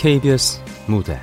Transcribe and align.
KBS 0.00 0.62
무대. 0.86 1.20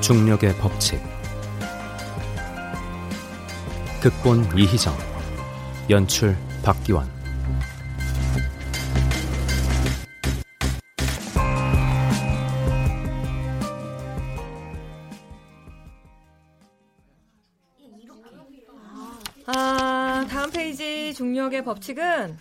중력의 0.00 0.56
법칙. 0.56 0.98
극본 4.00 4.56
이희정. 4.56 4.96
연출 5.90 6.34
박기환. 6.62 7.06
아, 19.46 20.26
다음 20.30 20.50
페이지 20.50 21.12
중력의 21.12 21.62
법칙은 21.64 22.38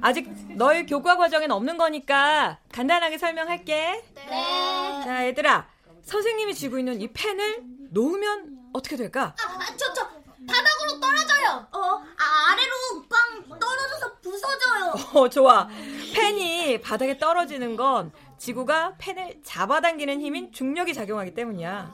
아직 0.00 0.30
너희 0.56 0.86
교과 0.86 1.16
과정엔 1.16 1.50
없는 1.50 1.76
거니까 1.76 2.58
간단하게 2.72 3.18
설명할게. 3.18 4.02
네. 4.14 5.02
자, 5.04 5.26
얘들아. 5.26 5.68
선생님이 6.02 6.54
쥐고 6.54 6.78
있는 6.78 7.00
이 7.00 7.08
펜을 7.12 7.62
놓으면 7.90 8.70
어떻게 8.72 8.96
될까? 8.96 9.34
아, 9.38 9.58
아 9.58 9.76
저, 9.76 9.92
저, 9.92 10.08
바닥으로 10.46 11.00
떨어져요. 11.00 11.66
어, 11.72 11.78
아, 11.78 12.52
아래로 12.52 13.04
빵 13.08 13.58
떨어져서 13.58 14.16
부서져요. 14.22 14.94
어, 15.14 15.28
좋아. 15.28 15.68
펜이 16.14 16.80
바닥에 16.80 17.18
떨어지는 17.18 17.76
건 17.76 18.12
지구가 18.38 18.94
펜을 18.98 19.40
잡아당기는 19.44 20.20
힘인 20.20 20.50
중력이 20.52 20.94
작용하기 20.94 21.34
때문이야. 21.34 21.92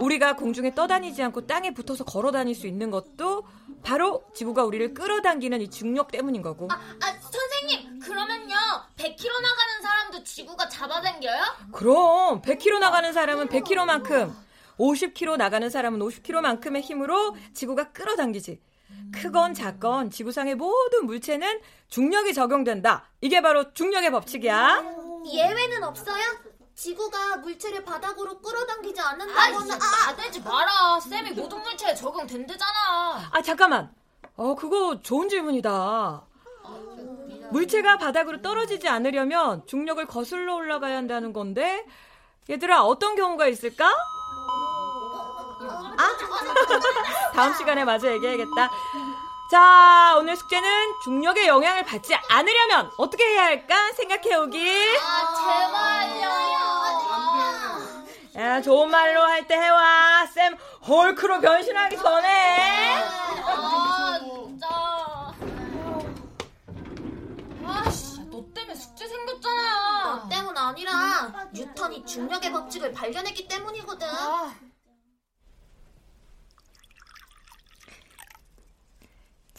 우리가 0.00 0.34
공중에 0.36 0.74
떠다니지 0.74 1.22
않고 1.22 1.46
땅에 1.46 1.72
붙어서 1.72 2.04
걸어 2.04 2.32
다닐 2.32 2.54
수 2.54 2.66
있는 2.66 2.90
것도 2.90 3.44
바로 3.84 4.24
지구가 4.34 4.64
우리를 4.64 4.94
끌어당기는 4.94 5.60
이 5.60 5.70
중력 5.70 6.10
때문인 6.10 6.42
거고. 6.42 6.68
아, 6.70 6.74
아 6.74 7.20
선생님, 7.20 8.00
그러면요. 8.00 8.56
100km 8.96 9.42
나가는 9.42 9.82
사람도 9.82 10.24
지구가 10.24 10.68
잡아당겨요? 10.68 11.42
그럼 11.72 12.40
100km 12.42 12.80
나가는 12.80 13.12
사람은 13.12 13.48
100km만큼, 13.48 14.34
50km 14.78 15.36
나가는 15.36 15.68
사람은 15.68 16.00
50km만큼의 16.00 16.80
힘으로 16.80 17.36
지구가 17.52 17.92
끌어당기지. 17.92 18.60
크건 19.12 19.54
작건 19.54 20.10
지구상의 20.10 20.54
모든 20.54 21.06
물체는 21.06 21.60
중력이 21.88 22.32
적용된다. 22.32 23.08
이게 23.20 23.40
바로 23.42 23.72
중력의 23.72 24.10
법칙이야. 24.10 24.82
예외는 25.32 25.84
없어요? 25.84 26.22
지구가 26.74 27.36
물체를 27.36 27.84
바닥으로 27.84 28.38
끌어당기지 28.40 29.00
않는다거나 29.00 29.74
아, 29.74 30.06
나대지 30.10 30.40
마라. 30.42 30.98
쌤이 31.00 31.30
모든 31.32 31.62
물체에 31.62 31.94
적용된대잖아. 31.94 33.30
아 33.32 33.42
잠깐만. 33.42 33.94
어 34.36 34.54
그거 34.54 35.00
좋은 35.00 35.28
질문이다. 35.28 36.22
물체가 37.50 37.98
바닥으로 37.98 38.42
떨어지지 38.42 38.88
않으려면 38.88 39.64
중력을 39.66 40.04
거슬러 40.06 40.56
올라가야 40.56 40.96
한다는 40.96 41.32
건데 41.32 41.86
얘들아 42.50 42.82
어떤 42.82 43.14
경우가 43.14 43.46
있을까? 43.46 43.86
아 45.96 47.32
다음 47.32 47.54
시간에 47.54 47.84
마저 47.84 48.10
얘기해야겠다 48.12 48.70
자, 49.54 50.16
오늘 50.18 50.34
숙제는 50.34 50.68
중력의 51.04 51.46
영향을 51.46 51.84
받지 51.84 52.12
않으려면 52.28 52.90
어떻게 52.98 53.24
해야 53.24 53.44
할까 53.44 53.92
생각해오기. 53.92 54.58
아, 55.00 55.34
제발요. 58.34 58.44
야, 58.44 58.60
좋은 58.60 58.90
말로 58.90 59.22
할 59.22 59.46
때 59.46 59.54
해와. 59.54 60.26
쌤, 60.26 60.56
헐크로 60.88 61.40
변신하기 61.40 61.96
전에. 61.98 62.96
아, 63.44 64.18
진짜. 64.18 64.66
아 67.64 67.90
씨, 67.92 68.28
너 68.32 68.44
때문에 68.52 68.74
숙제 68.74 69.06
생겼잖아. 69.06 70.02
너 70.22 70.28
때문 70.30 70.58
아니라 70.58 71.46
뉴턴이 71.52 72.04
중력의 72.06 72.50
법칙을 72.50 72.92
발견했기 72.92 73.46
때문이거든. 73.46 74.08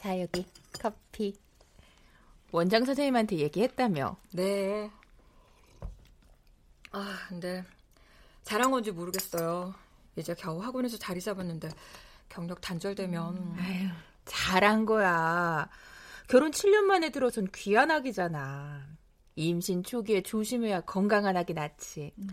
자, 0.06 0.22
여기 0.22 0.46
커피. 0.80 1.36
원장 2.52 2.86
선생님한테 2.86 3.38
얘기했다며. 3.38 4.16
네. 4.34 4.92
아, 6.92 7.18
근데 7.28 7.64
잘한 8.44 8.70
건지 8.70 8.92
모르겠어요. 8.92 9.74
이제 10.16 10.36
겨우 10.36 10.62
학원에서 10.62 11.00
자리 11.00 11.20
잡았는데 11.20 11.70
경력 12.30 12.62
단절되면 12.62 13.36
음. 13.36 13.58
아유, 13.60 13.88
잘한 14.26 14.86
거야. 14.86 15.68
결혼 16.28 16.52
7년 16.52 16.82
만에 16.82 17.10
들어선 17.10 17.48
귀한 17.56 17.90
아기잖아. 17.90 18.86
임신 19.36 19.82
초기에 19.82 20.22
조심해야 20.22 20.82
건강한 20.82 21.36
아기 21.36 21.56
낳지. 21.56 22.14
음. 22.20 22.28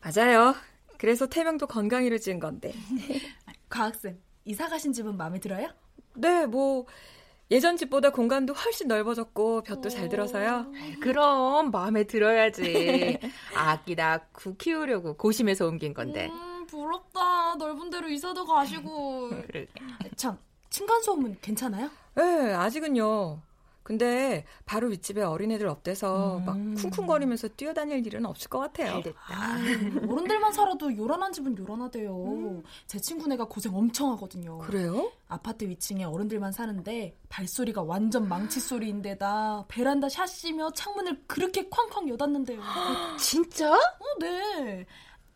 맞아요. 0.00 0.54
그래서 0.96 1.26
태명도 1.26 1.66
건강이를 1.66 2.18
지은 2.18 2.40
건데. 2.40 2.72
과학쌤, 3.68 4.18
이사 4.46 4.70
가신 4.70 4.94
집은 4.94 5.18
마음에 5.18 5.38
들어요? 5.38 5.68
네, 6.16 6.46
뭐 6.46 6.86
예전 7.50 7.76
집보다 7.76 8.10
공간도 8.10 8.54
훨씬 8.54 8.88
넓어졌고 8.88 9.62
볕도 9.62 9.88
잘 9.88 10.08
들어서요. 10.08 10.72
그럼 11.00 11.70
마음에 11.70 12.04
들어야지. 12.04 13.18
아기 13.54 13.94
낳고 13.94 14.56
키우려고 14.56 15.16
고심해서 15.16 15.66
옮긴 15.66 15.92
건데. 15.94 16.30
음, 16.32 16.66
부럽다. 16.66 17.56
넓은 17.56 17.90
데로 17.90 18.08
이사도 18.08 18.44
가시고. 18.46 19.30
참, 20.16 20.38
층간 20.70 21.02
소음은 21.02 21.38
괜찮아요? 21.42 21.90
네, 22.14 22.54
아직은요. 22.54 23.40
근데 23.84 24.46
바로 24.64 24.88
윗집에 24.88 25.22
어린애들 25.22 25.68
없대서 25.68 26.38
음. 26.38 26.44
막 26.46 26.56
쿵쿵거리면서 26.82 27.48
뛰어다닐 27.48 28.04
일은 28.04 28.24
없을 28.24 28.48
것 28.48 28.58
같아요. 28.58 29.02
아, 29.28 29.58
어른들만 30.08 30.54
살아도 30.54 30.96
요란한 30.96 31.30
집은 31.32 31.56
요란하대요. 31.58 32.24
음. 32.24 32.62
제 32.86 32.98
친구네가 32.98 33.44
고생 33.44 33.74
엄청 33.76 34.10
하거든요. 34.12 34.58
그래요? 34.58 35.12
아파트 35.28 35.64
위층에 35.64 36.02
어른들만 36.04 36.50
사는데 36.52 37.14
발소리가 37.28 37.82
완전 37.82 38.26
망치 38.26 38.58
소리인데다 38.58 39.66
베란다 39.68 40.08
샷시며 40.08 40.72
창문을 40.72 41.24
그렇게 41.26 41.68
쾅쾅 41.68 42.08
여닫는데요. 42.08 42.60
진짜? 43.20 43.70
어, 43.70 44.18
네. 44.18 44.86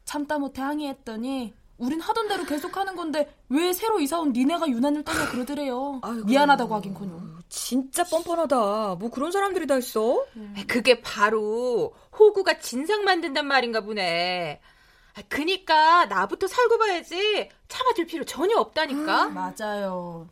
참다 0.06 0.38
못해 0.38 0.62
항의했더니 0.62 1.52
우린 1.78 2.00
하던 2.00 2.28
대로 2.28 2.44
계속 2.44 2.76
하는 2.76 2.94
건데 2.96 3.32
왜 3.48 3.72
새로 3.72 4.00
이사 4.00 4.18
온 4.18 4.32
니네가 4.32 4.68
유난을 4.68 5.04
떠냐 5.04 5.30
그러더래요. 5.30 6.00
아이고, 6.02 6.26
미안하다고 6.26 6.74
하긴커녕. 6.74 7.38
진짜 7.48 8.04
뻔뻔하다. 8.04 8.96
뭐 8.96 9.10
그런 9.10 9.30
사람들이 9.30 9.66
다 9.66 9.76
있어? 9.78 10.24
음. 10.36 10.54
그게 10.66 11.00
바로 11.00 11.94
호구가 12.18 12.58
진상 12.58 13.04
만든단 13.04 13.46
말인가 13.46 13.80
보네. 13.80 14.60
그니까 15.28 16.06
나부터 16.06 16.46
살고 16.46 16.78
봐야지 16.78 17.48
참아줄 17.68 18.06
필요 18.06 18.24
전혀 18.24 18.56
없다니까. 18.56 19.26
음, 19.26 19.34
맞아요. 19.34 20.28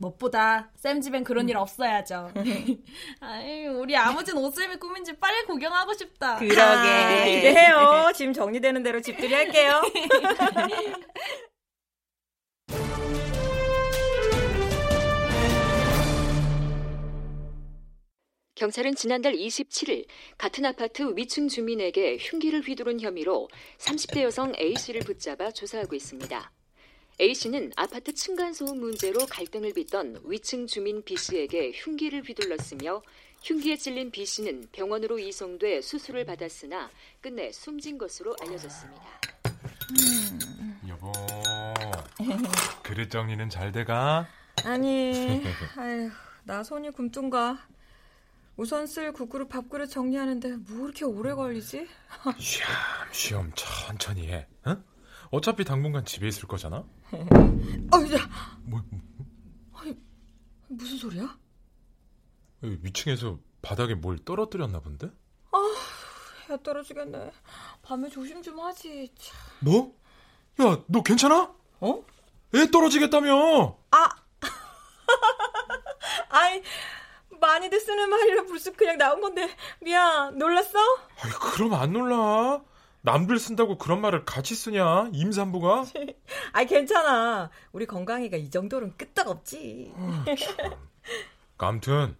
무엇보다 0.00 0.70
쌤 0.76 1.00
집엔 1.00 1.24
그런 1.24 1.48
일 1.48 1.56
없어야죠. 1.58 2.32
아유, 3.20 3.78
우리 3.78 3.94
아무진 3.96 4.36
옷쌤이 4.36 4.76
꾸민지 4.76 5.16
빨리 5.18 5.44
구경하고 5.44 5.92
싶다. 5.92 6.36
그러게. 6.36 6.60
아, 6.60 7.24
기대해요. 7.28 8.12
짐 8.14 8.32
정리되는 8.32 8.82
대로 8.82 9.00
집들이 9.02 9.34
할게요. 9.34 9.82
경찰은 18.54 18.94
지난달 18.94 19.32
27일 19.32 20.06
같은 20.36 20.66
아파트 20.66 21.14
위층 21.16 21.48
주민에게 21.48 22.18
흉기를 22.20 22.60
휘두른 22.60 23.00
혐의로 23.00 23.48
30대 23.78 24.20
여성 24.22 24.52
A씨를 24.58 25.00
붙잡아 25.00 25.50
조사하고 25.50 25.94
있습니다. 25.94 26.52
A씨는 27.20 27.72
아파트 27.76 28.14
층간소음 28.14 28.80
문제로 28.80 29.26
갈등을 29.26 29.74
빚던 29.74 30.22
위층 30.24 30.66
주민 30.66 31.02
B씨에게 31.02 31.72
흉기를 31.74 32.22
휘둘렀으며 32.22 33.02
흉기에 33.42 33.76
찔린 33.76 34.10
B씨는 34.10 34.68
병원으로 34.72 35.18
이송돼 35.18 35.82
수술을 35.82 36.24
받았으나 36.24 36.90
끝내 37.20 37.52
숨진 37.52 37.98
것으로 37.98 38.34
알려졌습니다. 38.40 39.02
음. 39.90 40.80
여보, 40.88 41.12
그릇 42.82 43.10
정리는 43.10 43.50
잘 43.50 43.70
돼가? 43.70 44.26
아니, 44.64 45.42
아휴, 45.76 46.10
나 46.44 46.62
손이 46.62 46.90
굼뚱가. 46.92 47.66
우선 48.56 48.86
쓸 48.86 49.12
국그릇 49.12 49.50
밥그릇 49.50 49.90
정리하는데 49.90 50.56
뭐 50.68 50.86
이렇게 50.86 51.04
오래 51.04 51.34
걸리지? 51.34 51.86
쉬엄쉬엄 52.38 53.52
천천히 53.54 54.28
해. 54.28 54.46
응? 54.66 54.82
어차피 55.30 55.64
당분간 55.64 56.04
집에 56.04 56.26
있을 56.28 56.48
거잖아. 56.48 56.78
어, 57.12 57.16
야. 57.16 58.28
뭐, 58.62 58.82
뭐? 58.90 59.00
아니, 59.74 59.96
무슨 60.68 60.96
소리야? 60.98 61.38
위층에서 62.62 63.38
바닥에 63.62 63.94
뭘 63.94 64.18
떨어뜨렸나 64.24 64.80
본데? 64.80 65.10
아, 65.52 66.52
야 66.52 66.56
떨어지겠네. 66.58 67.30
밤에 67.82 68.08
조심 68.08 68.42
좀 68.42 68.58
하지. 68.60 69.12
참. 69.18 69.36
뭐? 69.60 69.94
야, 70.60 70.82
너 70.88 71.02
괜찮아? 71.02 71.54
어? 71.80 72.04
애 72.54 72.70
떨어지겠다며? 72.70 73.78
아, 73.92 74.08
아이 76.28 76.62
많이들 77.40 77.80
쓰는 77.80 78.10
말이라 78.10 78.42
불쑥 78.44 78.76
그냥 78.76 78.98
나온 78.98 79.20
건데 79.20 79.48
미안 79.80 80.36
놀랐어? 80.36 80.78
아이, 81.22 81.30
그럼 81.30 81.74
안 81.74 81.92
놀라. 81.92 82.62
남들 83.02 83.38
쓴다고 83.38 83.78
그런 83.78 84.00
말을 84.00 84.24
같이 84.24 84.54
쓰냐? 84.54 85.10
임산부가? 85.12 85.84
아이 86.52 86.66
괜찮아. 86.66 87.50
우리 87.72 87.86
건강이가 87.86 88.36
이 88.36 88.50
정도는 88.50 88.96
끄떡없지. 88.96 89.92
어, 89.94 90.24
아무튼 91.58 92.16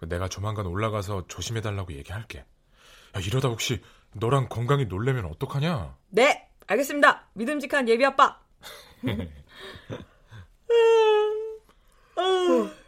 내가 0.00 0.28
조만간 0.28 0.66
올라가서 0.66 1.26
조심해달라고 1.28 1.92
얘기할게. 1.94 2.40
야, 2.40 3.20
이러다 3.20 3.48
혹시 3.48 3.80
너랑 4.14 4.48
건강이 4.48 4.86
놀래면 4.86 5.26
어떡하냐? 5.26 5.96
네, 6.08 6.48
알겠습니다. 6.66 7.28
믿음직한 7.34 7.88
예비 7.88 8.04
아빠. 8.04 8.40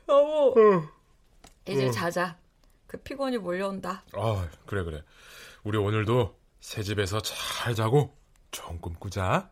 여보, 0.09 0.55
이제 1.67 1.91
자자. 1.91 2.37
그 2.87 2.97
피곤이 2.97 3.39
몰려온다. 3.39 4.03
아, 4.15 4.49
그래 4.67 4.83
그래. 4.83 5.03
우리 5.63 5.77
오늘도 5.77 6.38
새 6.69 6.83
집에서 6.83 7.19
잘 7.23 7.75
자고 7.75 8.15
좋은 8.51 8.79
꿈 8.79 8.93
꾸자. 8.93 9.51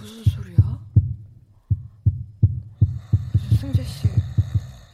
무슨 0.00 0.24
소리야? 0.24 0.80
승재 3.60 3.84
씨, 3.84 4.08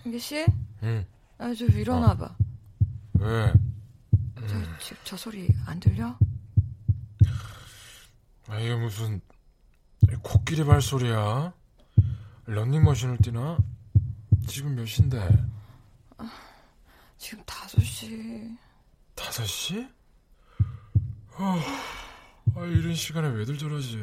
승재 0.08 0.19
씨, 0.19 0.46
응. 0.84 1.06
아, 1.37 1.52
좀 1.52 1.69
일어나봐. 1.70 2.34
왜? 3.20 3.52
저, 4.40 4.78
지금 4.81 4.96
저 5.05 5.16
소리 5.19 5.49
안 5.66 5.78
들려? 5.78 6.19
아, 8.46 8.58
이게 8.58 8.75
무슨 8.75 9.20
코끼리 10.22 10.64
발소리야? 10.64 11.52
런닝머신을 12.46 13.19
뛰나? 13.19 13.58
지금 14.46 14.75
몇 14.75 14.87
시인데? 14.87 15.28
지금 17.19 17.44
다섯 17.44 17.82
시. 17.82 18.56
다섯 19.14 19.44
시? 19.44 19.87
아, 21.37 21.60
아, 22.56 22.64
이런 22.64 22.94
시간에 22.94 23.28
왜들 23.28 23.58
저러지? 23.58 23.99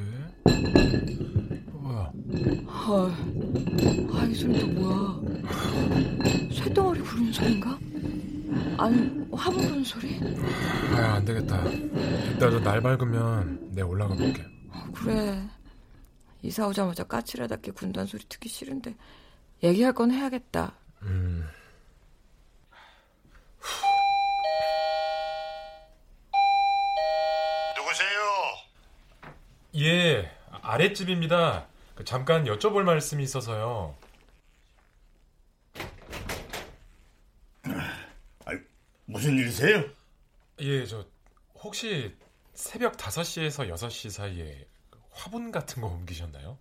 뭐야? 1.86 2.12
헐. 2.66 3.12
아, 4.12 4.26
이 4.26 4.34
소리 4.34 4.60
또 4.60 4.68
뭐야? 4.68 5.22
쇳덩어리 6.52 7.00
부르는 7.04 7.32
소린가? 7.32 7.78
아니, 8.78 9.28
화분 9.32 9.62
부는 9.62 9.84
소리? 9.84 10.20
아, 10.96 11.16
안 11.16 11.26
되겠다. 11.26 11.64
이따 11.68 12.50
날 12.50 12.82
밝으면 12.82 13.70
내 13.72 13.84
올라가 13.84 14.16
볼게. 14.16 14.44
아, 14.72 14.88
그래. 14.96 15.48
이사 16.42 16.68
오자마자 16.68 17.04
까칠하답게 17.04 17.72
군단 17.72 18.08
소리 18.08 18.24
듣기 18.28 18.50
싫은데 18.50 18.96
얘기할 19.62 19.94
건 19.94 20.10
해야겠다. 20.10 20.74
음. 21.04 21.48
누구세요? 27.78 28.20
예, 29.78 30.32
아랫집입니다. 30.64 31.68
그 31.96 32.04
잠깐 32.04 32.44
여쭤볼 32.46 32.84
말씀이 32.84 33.24
있어서요. 33.24 33.96
아이, 38.46 38.58
무슨 39.06 39.38
일이세요? 39.38 39.84
예, 40.60 40.86
저 40.86 41.06
혹시 41.56 42.16
새벽 42.54 42.98
5시에서 42.98 43.70
6시 43.74 44.10
사이에 44.12 44.68
화분 45.12 45.52
같은 45.52 45.82
거 45.82 45.88
옮기셨나요? 45.88 46.58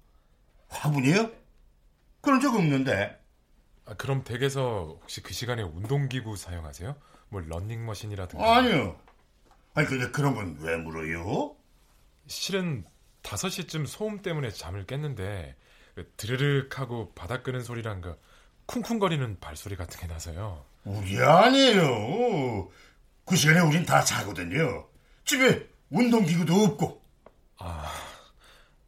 화분이요? 0.69 1.31
그런 2.20 2.40
적 2.40 2.54
없는데. 2.54 3.20
아, 3.86 3.94
그럼 3.94 4.25
댁에서 4.25 4.98
혹시 5.02 5.20
그 5.22 5.34
시간에 5.34 5.62
운동기구 5.62 6.36
사용하세요? 6.36 6.96
뭐 7.28 7.40
런닝머신이라든가? 7.40 8.56
아니요. 8.56 8.98
아니 9.75 9.86
근데 9.88 10.10
그런 10.10 10.34
건 10.34 10.56
왜 10.60 10.76
물어요? 10.76 11.56
실은 12.26 12.84
5시쯤 13.25 13.87
소음 13.87 14.23
때문에 14.23 14.50
잠을 14.50 14.87
깼는데 14.87 15.56
그 15.97 16.12
드르륵 16.17 16.79
하고 16.79 17.12
바닥 17.15 17.43
끄는 17.43 17.65
소리랑 17.65 18.00
그 18.00 18.21
쿵쿵거리는 18.67 19.41
발소리 19.41 19.76
같은 19.76 19.99
게 20.00 20.06
나서요. 20.06 20.65
우리 20.85 21.21
아니에요. 21.21 22.69
그 23.25 23.37
시간에 23.37 23.61
우린 23.61 23.85
다 23.85 24.05
자거든요. 24.05 24.87
집에 25.25 25.69
운동기구도 25.91 26.55
없고 26.55 27.03
아, 27.59 27.91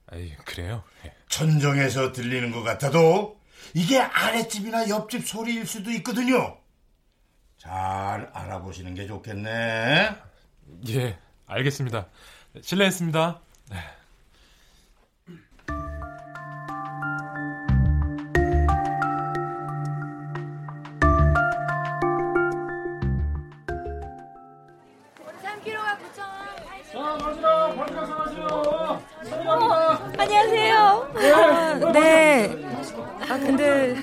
아이, 0.07 0.35
그래요? 0.45 0.85
예. 1.05 1.15
천정에서 1.29 2.13
들리는 2.13 2.51
것 2.51 2.63
같아도 2.63 3.41
이게 3.75 3.99
아랫집이나 3.99 4.89
옆집 4.89 5.27
소리일 5.27 5.67
수도 5.67 5.91
있거든요. 5.93 6.59
잘 7.59 7.73
알아보시는 8.33 8.95
게 8.95 9.07
좋겠네. 9.07 10.17
예, 10.89 11.19
알겠습니다. 11.47 12.09
실례했습니다. 12.61 13.41
안녕하세요. 30.37 31.13
아, 31.15 31.93
네. 31.93 32.51
아, 33.29 33.39
근데 33.39 33.95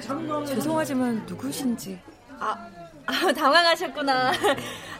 죄송하지만 0.47 1.25
누구신지. 1.27 1.99
아, 2.39 2.55
아, 3.05 3.33
당황하셨구나. 3.33 4.31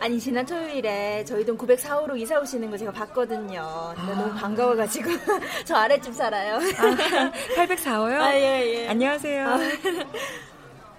아니, 0.02 0.20
지난 0.20 0.46
토요일에 0.46 1.24
저희 1.24 1.46
동 1.46 1.58
904호로 1.58 2.20
이사 2.20 2.38
오시는 2.42 2.70
거 2.70 2.78
제가 2.78 2.92
봤거든요. 2.92 3.94
근데 3.96 4.16
너무 4.16 4.36
반가워가지고. 4.36 5.12
저 5.64 5.76
아랫집 5.78 6.14
살아요. 6.14 6.56
아, 6.56 7.32
804호요? 7.56 8.20
아, 8.20 8.36
예, 8.36 8.74
예. 8.84 8.90
안녕하세요. 8.90 9.48
아, 9.48 9.58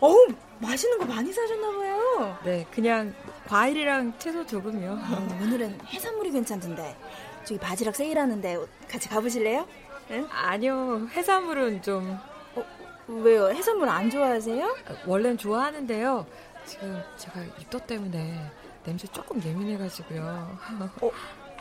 어우, 0.00 0.26
맛있는 0.58 0.99
거 1.00 1.04
많이 1.04 1.30
사셨나 1.34 1.70
봐요. 1.70 2.38
네, 2.44 2.66
그냥 2.70 3.14
과일이랑 3.46 4.14
채소 4.18 4.46
조금요. 4.46 4.99
어, 5.02 5.38
오늘은 5.42 5.78
해산물이 5.87 6.30
괜찮던데. 6.30 6.96
저기 7.44 7.60
바지락 7.60 7.94
세일하는데 7.94 8.56
같이 8.90 9.06
가보실래요? 9.10 9.66
응? 10.11 10.28
아니요, 10.30 11.08
해산물은 11.12 11.82
좀. 11.82 12.18
어, 12.54 12.64
왜요? 13.08 13.49
해산물 13.49 13.88
안 13.88 14.11
좋아하세요? 14.11 14.76
원래는 15.06 15.38
좋아하는데요. 15.38 16.26
지금 16.66 17.02
제가 17.16 17.40
입덧 17.61 17.87
때문에 17.87 18.50
냄새 18.84 19.06
조금 19.08 19.42
예민해가지고요. 19.42 20.58
어, 21.00 21.11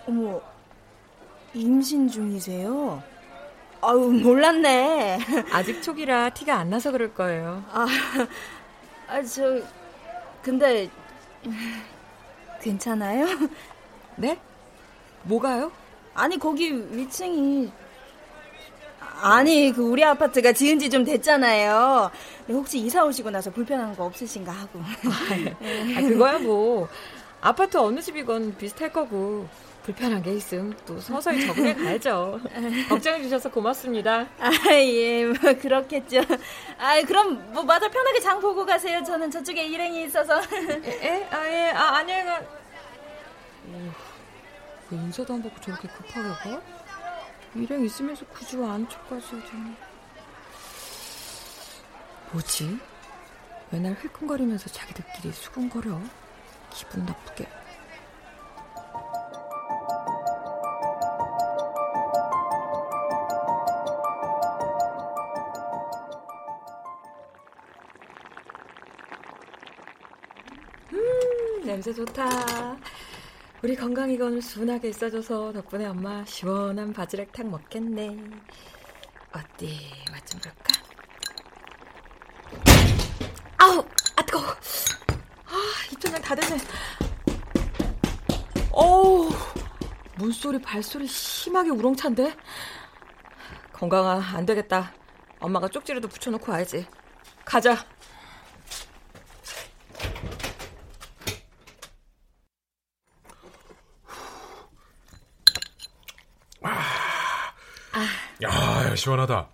어머, 0.07 0.41
임신 1.53 2.07
중이세요? 2.09 3.01
아유, 3.81 3.97
몰랐네. 4.23 5.19
아직 5.51 5.81
초기라 5.81 6.29
티가 6.31 6.55
안 6.55 6.69
나서 6.69 6.91
그럴 6.91 7.13
거예요. 7.13 7.63
아, 7.71 7.85
아, 9.07 9.21
저, 9.23 9.61
근데, 10.41 10.89
괜찮아요? 12.61 13.25
네? 14.15 14.39
뭐가요? 15.23 15.71
아니, 16.13 16.37
거기 16.39 16.71
위층이, 16.95 17.71
아니, 19.23 19.71
그 19.71 19.81
우리 19.81 20.03
아파트가 20.03 20.51
지은 20.53 20.79
지 20.79 20.89
좀 20.89 21.03
됐잖아요. 21.03 22.11
혹시 22.49 22.77
이사 22.79 23.03
오시고 23.05 23.31
나서 23.31 23.49
불편한 23.51 23.95
거 23.95 24.05
없으신가 24.05 24.51
하고. 24.51 24.79
아, 24.81 26.01
그거야 26.01 26.37
뭐. 26.39 26.87
아파트 27.41 27.77
어느 27.77 27.99
집이건 28.01 28.57
비슷할 28.57 28.91
거고. 28.91 29.47
불편한 29.83 30.23
게 30.23 30.33
있음 30.35 30.73
또 30.85 30.97
서서히 30.97 31.45
적응해 31.45 31.73
가야죠. 31.75 32.39
걱정해 32.87 33.21
주셔서 33.21 33.51
고맙습니다. 33.51 34.27
아, 34.39 34.49
예, 34.71 35.25
뭐 35.25 35.35
그렇겠죠. 35.61 36.21
아, 36.77 37.01
그럼 37.05 37.51
뭐 37.51 37.63
마다 37.63 37.89
편하게 37.89 38.21
장 38.21 38.39
보고 38.39 38.65
가세요. 38.65 39.03
저는 39.03 39.29
저쪽에 39.29 39.65
일행이 39.65 40.05
있어서. 40.05 40.41
예? 40.85 41.27
아, 41.29 41.45
예. 41.49 41.71
아, 41.71 41.97
안녕히 41.97 42.23
가. 42.23 42.39
오, 42.39 43.91
그 44.87 44.95
인사도 44.95 45.33
안 45.33 45.43
받고 45.43 45.59
저렇게 45.59 45.89
급하게 45.89 46.29
가? 46.29 46.61
일행 47.55 47.83
있으면서 47.85 48.25
굳이 48.25 48.57
왜 48.57 48.67
안쪽까지 48.67 49.35
오더니. 49.35 49.75
뭐지? 52.31 52.79
맨날 53.69 53.95
힐끔거리면서 54.01 54.69
자기들끼리 54.69 55.31
수군거려. 55.33 55.99
기분 56.71 57.05
나쁘게. 57.05 57.47
음, 70.91 71.65
냄새 71.65 71.93
좋다. 71.93 72.77
우리 73.63 73.77
건강이가 73.77 74.25
오늘 74.25 74.41
순하게 74.41 74.89
있어줘서 74.89 75.53
덕분에 75.53 75.85
엄마 75.85 76.25
시원한 76.25 76.91
바지락탕 76.91 77.49
먹겠네. 77.49 78.09
어디 79.31 79.79
맛 80.11 80.25
좀 80.25 80.41
볼까? 80.41 80.73
아우, 83.57 83.85
아 84.17 84.25
뜨거. 84.25 84.39
아 84.39 85.55
입천장 85.93 86.21
다 86.21 86.35
됐네. 86.35 86.57
어우, 88.71 89.29
물소리 90.17 90.61
발소리 90.61 91.07
심하게 91.07 91.69
우렁찬데. 91.69 92.35
건강아 93.71 94.21
안 94.35 94.45
되겠다. 94.45 94.91
엄마가 95.39 95.69
쪽지라도 95.69 96.09
붙여놓고 96.09 96.51
와야지. 96.51 96.85
가자. 97.45 97.77
야, 108.43 108.95
시원하다. 108.95 109.49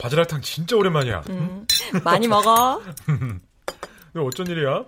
바지락탕 0.00 0.42
진짜 0.42 0.76
오랜만이야. 0.76 1.22
음, 1.28 1.66
많이 2.04 2.28
먹어. 2.28 2.80
너 4.12 4.22
어쩐 4.24 4.46
일이야? 4.46 4.84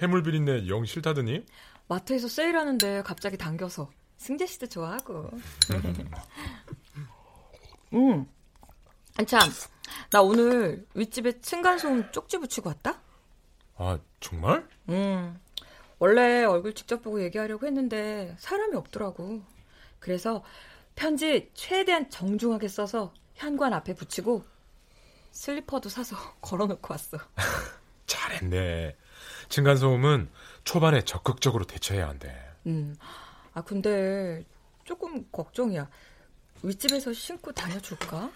해물 0.00 0.22
비린내 0.22 0.68
영 0.68 0.84
싫다더니? 0.84 1.44
마트에서 1.88 2.28
세일하는데 2.28 3.02
갑자기 3.02 3.36
당겨서 3.36 3.90
승재 4.16 4.46
씨도 4.46 4.66
좋아하고. 4.66 5.30
음. 7.94 8.26
참, 9.26 9.40
나 10.10 10.20
오늘 10.20 10.84
윗집에 10.94 11.40
층간소음 11.40 12.12
쪽지 12.12 12.38
붙이고 12.38 12.68
왔다? 12.68 13.00
아, 13.76 13.98
정말? 14.20 14.66
음. 14.88 15.38
원래 15.98 16.44
얼굴 16.44 16.74
직접 16.74 17.02
보고 17.02 17.22
얘기하려고 17.22 17.66
했는데 17.66 18.36
사람이 18.38 18.76
없더라고. 18.76 19.42
그래서 19.98 20.42
편지 20.96 21.50
최대한 21.54 22.10
정중하게 22.10 22.66
써서 22.68 23.12
현관 23.34 23.72
앞에 23.74 23.94
붙이고 23.94 24.44
슬리퍼도 25.30 25.88
사서 25.88 26.16
걸어놓고 26.40 26.92
왔어. 26.92 27.18
잘했네. 28.06 28.96
층간소음은 29.48 30.30
초반에 30.64 31.02
적극적으로 31.02 31.64
대처해야 31.64 32.08
한대. 32.08 32.34
음. 32.66 32.96
아, 33.52 33.62
근데 33.62 34.44
조금 34.84 35.30
걱정이야. 35.30 35.88
윗집에서 36.62 37.12
신고 37.12 37.52
다녀줄까? 37.52 38.30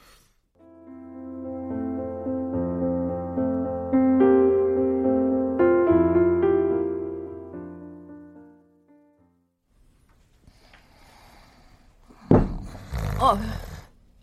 아, 13.23 13.39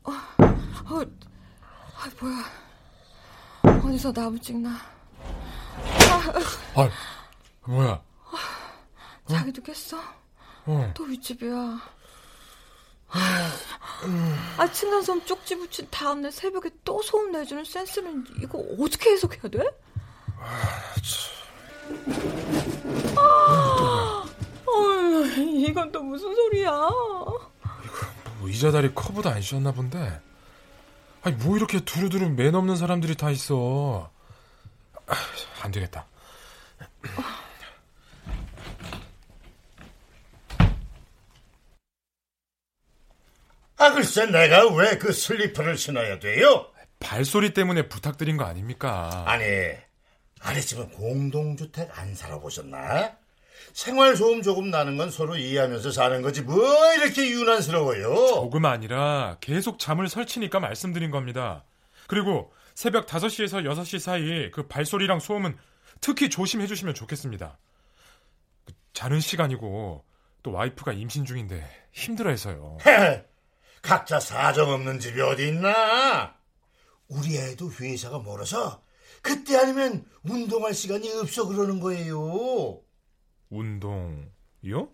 어, 0.03 0.11
어, 0.11 1.01
아, 1.95 2.09
뭐야. 2.19 2.43
어디서 3.85 4.11
나무 4.11 4.39
찍나. 4.39 4.71
아, 6.73 6.89
뭐야. 7.67 8.01
자기도 9.27 9.61
깼어? 9.61 10.01
어. 10.65 10.91
또 10.95 11.03
윗집이야. 11.03 11.79
아, 14.57 14.71
층간소음 14.71 15.25
쪽지 15.25 15.57
붙인 15.57 15.87
다음날 15.91 16.31
새벽에 16.31 16.71
또 16.83 16.99
소음 17.03 17.31
내주는 17.31 17.63
센스는 17.63 18.25
이거 18.41 18.57
어떻게 18.79 19.11
해석해야 19.11 19.43
돼? 19.43 19.79
아, 23.15 24.25
어, 24.65 25.21
이건 25.37 25.91
또 25.91 26.01
무슨 26.01 26.33
소리야? 26.33 26.71
뭐 28.47 28.53
이자다리 28.53 28.93
커브도 28.95 29.29
안 29.29 29.41
씌웠나 29.41 29.73
본데. 29.73 30.21
아니, 31.21 31.35
뭐 31.35 31.57
이렇게 31.57 31.81
두루두루 31.81 32.29
맨 32.29 32.55
없는 32.55 32.77
사람들이 32.77 33.15
다 33.15 33.29
있어. 33.29 34.09
아, 35.05 35.15
안 35.63 35.71
되겠다. 35.71 36.07
아, 43.77 43.91
글쎄, 43.91 44.25
내가 44.25 44.67
왜 44.73 44.97
그 44.97 45.11
슬리퍼를 45.13 45.77
신어야 45.77 46.19
돼요? 46.19 46.67
발소리 46.99 47.53
때문에 47.53 47.87
부탁드린 47.89 48.37
거 48.37 48.45
아닙니까? 48.45 49.23
아니, 49.27 49.45
아랫집은 50.39 50.89
공동주택 50.91 51.97
안 51.99 52.15
살아보셨나? 52.15 53.17
생활 53.73 54.15
소음 54.15 54.41
조금 54.41 54.69
나는 54.71 54.97
건 54.97 55.11
서로 55.11 55.37
이해하면서 55.37 55.91
사는 55.91 56.21
거지, 56.21 56.41
뭐 56.41 56.57
이렇게 56.95 57.29
유난스러워요? 57.29 58.15
조금 58.35 58.65
아니라 58.65 59.37
계속 59.41 59.79
잠을 59.79 60.09
설치니까 60.09 60.59
말씀드린 60.59 61.11
겁니다. 61.11 61.63
그리고 62.07 62.51
새벽 62.73 63.07
5시에서 63.07 63.63
6시 63.63 63.99
사이 63.99 64.51
그 64.51 64.67
발소리랑 64.67 65.19
소음은 65.19 65.57
특히 66.01 66.29
조심해 66.29 66.67
주시면 66.67 66.93
좋겠습니다. 66.93 67.57
그 68.65 68.73
자는 68.93 69.19
시간이고 69.19 70.03
또 70.43 70.51
와이프가 70.51 70.93
임신 70.93 71.25
중인데 71.25 71.67
힘들어해서요. 71.91 72.77
각자 73.81 74.19
사정 74.19 74.69
없는 74.69 74.99
집이 74.99 75.19
어디 75.21 75.47
있나? 75.47 76.35
우리 77.07 77.37
애도 77.37 77.71
회사가 77.79 78.19
멀어서 78.19 78.81
그때 79.21 79.57
아니면 79.57 80.05
운동할 80.23 80.73
시간이 80.73 81.11
없어 81.13 81.47
그러는 81.47 81.79
거예요. 81.79 82.81
운동이요? 83.49 84.89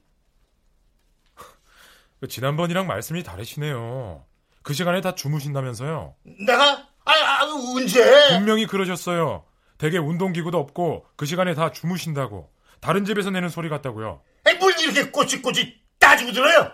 지난번이랑 2.30 2.88
말씀이 2.88 3.24
다르시네요. 3.24 4.26
그 4.62 4.74
시간에 4.74 5.02
다 5.02 5.16
주무신다면서요? 5.16 6.16
내가? 6.46 6.88
아, 7.06 7.12
아 7.12 7.44
언제? 7.76 8.30
분명히 8.30 8.66
그러셨어요. 8.66 9.46
대개 9.78 9.98
운동기구도 9.98 10.58
없고 10.58 11.06
그 11.16 11.26
시간에 11.26 11.54
다 11.54 11.72
주무신다고. 11.72 12.52
다른 12.80 13.06
집에서 13.06 13.30
내는 13.30 13.50
소리 13.50 13.70
같다고요. 13.70 14.22
아니, 14.46 14.58
뭘 14.58 14.74
이렇게 14.80 15.10
꼬치꼬치 15.10 15.82
따지고 16.00 16.32
들어요? 16.32 16.72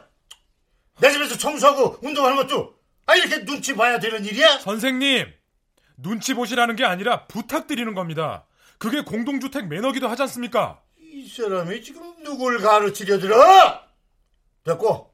내 1.00 1.12
집에서 1.12 1.38
청소하고 1.38 2.00
운동하는 2.04 2.38
것도 2.38 2.76
아 3.06 3.16
이렇게 3.16 3.44
눈치 3.46 3.76
봐야 3.76 4.00
되는 4.00 4.24
일이야? 4.26 4.60
선생님! 4.60 5.34
눈치 5.98 6.34
보시라는 6.34 6.76
게 6.76 6.86
아니라 6.86 7.26
부탁드리는 7.26 7.94
겁니다. 7.94 8.46
그게 8.78 9.02
공동주택 9.02 9.68
매너기도 9.68 10.08
하지 10.08 10.22
않습니까? 10.24 10.82
이 11.12 11.28
사람이 11.28 11.82
지금 11.82 12.22
누굴 12.24 12.60
가르치려 12.60 13.18
들어? 13.18 13.82
됐고 14.64 15.12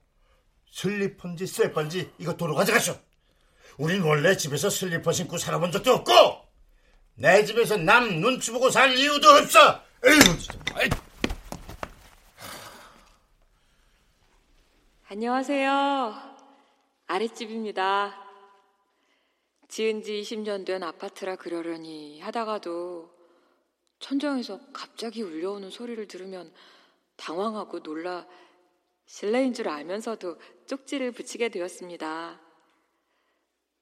슬리퍼인지 0.70 1.48
쇠퍼인지 1.48 2.12
이거 2.18 2.36
도로 2.36 2.54
가져가쇼. 2.54 2.98
우린 3.78 4.02
원래 4.04 4.36
집에서 4.36 4.70
슬리퍼 4.70 5.14
신고 5.14 5.38
살아본 5.38 5.72
적도 5.72 5.94
없고 5.94 6.12
내 7.16 7.46
집에서 7.46 7.78
남 7.78 8.20
눈치 8.20 8.52
보고 8.52 8.70
살 8.70 8.98
이유도 8.98 9.30
없어. 9.30 9.82
에휴 10.06 10.20
진짜. 10.38 10.60
아이. 10.74 10.90
안녕하세요. 15.08 16.14
아랫집입니다. 17.08 18.22
지은 19.70 20.04
지 20.04 20.22
20년 20.22 20.66
된 20.66 20.84
아파트라 20.84 21.38
그러려니 21.38 22.20
하다가도 22.20 23.15
천정에서 24.00 24.60
갑자기 24.74 25.22
울려오는 25.22 25.70
소리를 25.70 26.08
들으면 26.08 26.54
당황하고 27.16 27.82
놀라 27.82 28.28
실내인 29.06 29.54
줄 29.54 29.70
알면서도 29.70 30.38
쪽지를 30.68 31.12
붙이게 31.12 31.50
되었습니다. 31.50 32.42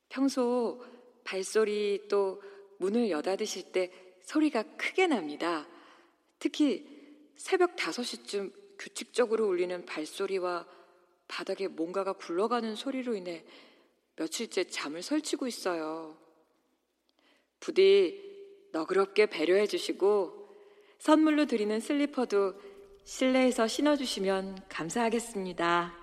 평소 0.09 0.83
발소리 1.23 2.07
또 2.09 2.41
문을 2.79 3.09
여닫으실 3.09 3.71
때 3.71 3.91
소리가 4.23 4.63
크게 4.77 5.07
납니다. 5.07 5.67
특히 6.39 6.85
새벽 7.35 7.75
5시쯤 7.75 8.53
규칙적으로 8.77 9.47
울리는 9.47 9.85
발소리와 9.85 10.67
바닥에 11.27 11.67
뭔가가 11.67 12.13
굴러가는 12.13 12.75
소리로 12.75 13.15
인해 13.15 13.45
며칠째 14.15 14.65
잠을 14.65 15.01
설치고 15.01 15.47
있어요. 15.47 16.17
부디 17.59 18.32
너그럽게 18.73 19.27
배려해 19.27 19.67
주시고 19.67 20.49
선물로 20.99 21.45
드리는 21.45 21.79
슬리퍼도 21.79 22.53
실내에서 23.05 23.67
신어주시면 23.67 24.65
감사하겠습니다. 24.67 25.93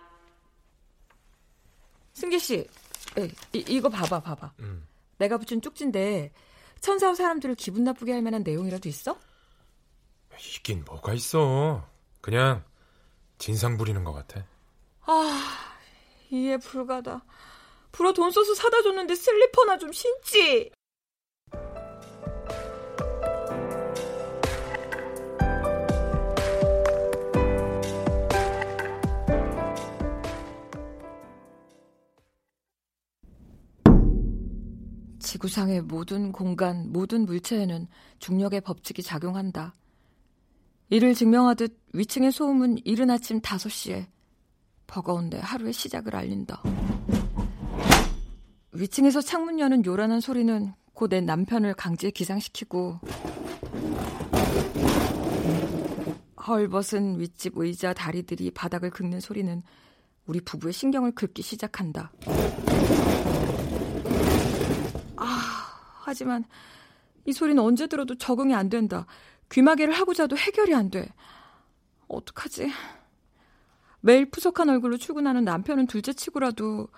승기 2.13 2.39
씨, 2.39 2.67
에, 3.19 3.29
이, 3.53 3.65
이거 3.69 3.89
봐봐, 3.89 4.21
봐봐. 4.21 4.53
음. 4.61 4.87
내가 5.19 5.37
붙인 5.39 5.61
쪽지인데 5.61 6.33
천사우 6.81 7.15
사람들을 7.15 7.55
기분 7.57 7.85
나쁘게 7.85 8.13
할 8.13 8.23
만한 8.23 8.43
내용이라도 8.43 8.89
있어? 8.89 9.19
있긴 10.39 10.85
뭐가 10.85 11.13
있어. 11.15 11.87
그냥 12.21 12.65
진상 13.39 13.77
부리는 13.77 14.03
것 14.05 14.13
같아. 14.13 14.47
아, 15.03 15.77
이해 16.31 16.57
불가다. 16.59 17.25
불어 17.93 18.13
돈 18.13 18.31
써서 18.31 18.55
사다 18.55 18.83
줬는데 18.83 19.15
슬리퍼나 19.15 19.79
좀 19.79 19.93
신지. 19.93 20.71
지구상의 35.31 35.83
모든 35.83 36.33
공간, 36.33 36.91
모든 36.91 37.25
물체에는 37.25 37.87
중력의 38.19 38.63
법칙이 38.63 39.01
작용한다. 39.05 39.73
이를 40.89 41.15
증명하듯 41.15 41.79
위층의 41.93 42.33
소음은 42.33 42.79
이른 42.85 43.11
아침 43.11 43.41
5시에 43.41 44.07
버거운데 44.89 45.39
하루의 45.39 45.73
시작을 45.73 46.17
알린다. 46.17 46.65
위층에서 48.73 49.21
창문 49.21 49.61
여는 49.61 49.85
요란한 49.85 50.21
소리는 50.21 50.73
곧 50.95 51.11
내 51.11 51.21
남편을 51.21 51.75
강제 51.75 52.11
기상시키고 52.11 52.99
헐벗은 56.45 57.21
윗집 57.21 57.53
의자 57.57 57.93
다리들이 57.93 58.51
바닥을 58.51 58.91
긁는 58.91 59.21
소리는 59.21 59.63
우리 60.27 60.41
부부의 60.41 60.73
신경을 60.73 61.13
긁기 61.13 61.43
시작한다. 61.43 62.11
아, 66.11 66.13
하지만 66.13 66.45
이 67.25 67.33
소리는 67.33 67.63
언제 67.63 67.87
들어도 67.87 68.17
적응이 68.17 68.55
안 68.55 68.69
된다. 68.69 69.07
귀마개를 69.51 69.95
하고 69.95 70.13
자도 70.13 70.37
해결이 70.37 70.75
안 70.75 70.91
돼. 70.91 71.09
어떡하지? 72.09 72.69
매일 74.01 74.29
푸석한 74.31 74.69
얼굴로 74.69 74.97
출근하는 74.97 75.45
남편은 75.45 75.87
둘째 75.87 76.13
치고라도 76.13 76.89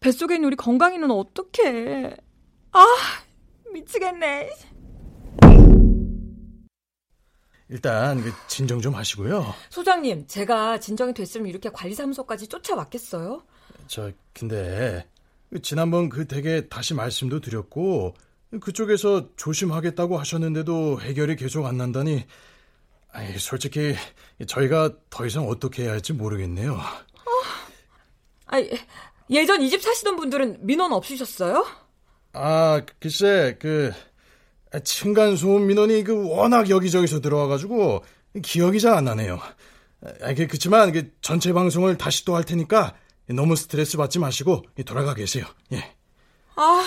뱃속에 0.00 0.34
있는 0.34 0.48
우리 0.48 0.56
건강이는 0.56 1.10
어떡해. 1.10 2.16
아, 2.72 2.84
미치겠네. 3.72 4.50
일단 7.70 8.22
그 8.22 8.32
진정 8.48 8.80
좀 8.80 8.94
하시고요. 8.94 9.54
소장님, 9.68 10.26
제가 10.26 10.80
진정이 10.80 11.12
됐으면 11.14 11.48
이렇게 11.48 11.68
관리사무소까지 11.70 12.48
쫓아왔겠어요? 12.48 13.42
저 13.86 14.10
근데 14.32 15.06
지난번 15.62 16.08
그 16.08 16.26
댁에 16.26 16.68
다시 16.68 16.94
말씀도 16.94 17.40
드렸고 17.40 18.14
그쪽에서 18.60 19.28
조심하겠다고 19.36 20.18
하셨는데도 20.18 21.00
해결이 21.02 21.36
계속 21.36 21.66
안 21.66 21.76
난다니 21.76 22.24
아니, 23.12 23.38
솔직히 23.38 23.94
저희가 24.46 24.92
더 25.10 25.26
이상 25.26 25.48
어떻게 25.48 25.84
해야 25.84 25.92
할지 25.92 26.12
모르겠네요. 26.12 26.74
어, 26.74 27.30
아니, 28.46 28.70
예전 29.30 29.62
이 29.62 29.68
집 29.70 29.82
사시던 29.82 30.16
분들은 30.16 30.58
민원 30.66 30.92
없으셨어요? 30.92 31.66
아, 32.32 32.82
글쎄 33.00 33.56
그 33.60 33.92
층간 34.84 35.36
소음 35.36 35.66
민원이 35.66 36.04
그 36.04 36.28
워낙 36.28 36.68
여기저기서 36.70 37.20
들어와가지고 37.20 38.04
기억이 38.42 38.80
잘 38.80 38.94
안 38.94 39.04
나네요. 39.04 39.40
아, 40.22 40.34
그, 40.34 40.46
그치만 40.46 40.92
그 40.92 41.10
전체 41.20 41.52
방송을 41.52 41.98
다시 41.98 42.24
또 42.24 42.36
할 42.36 42.44
테니까 42.44 42.94
너무 43.28 43.56
스트레스 43.56 43.96
받지 43.96 44.18
마시고 44.18 44.64
돌아가 44.86 45.14
계세요. 45.14 45.44
예. 45.72 45.94
아. 46.56 46.84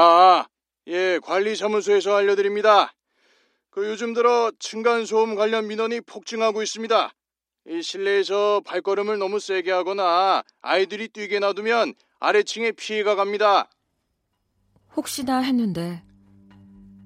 아, 0.00 0.46
예, 0.86 1.18
관리사무소에서 1.24 2.14
알려드립니다. 2.14 2.94
그 3.68 3.84
요즘 3.88 4.14
들어 4.14 4.52
층간소음 4.60 5.34
관련 5.34 5.66
민원이 5.66 6.02
폭증하고 6.02 6.62
있습니다. 6.62 7.10
이 7.66 7.82
실내에서 7.82 8.62
발걸음을 8.64 9.18
너무 9.18 9.40
세게 9.40 9.72
하거나 9.72 10.44
아이들이 10.62 11.08
뛰게 11.08 11.40
놔두면 11.40 11.94
아래층에 12.20 12.70
피해가 12.72 13.16
갑니다. 13.16 13.68
혹시나 14.94 15.40
했는데 15.40 16.04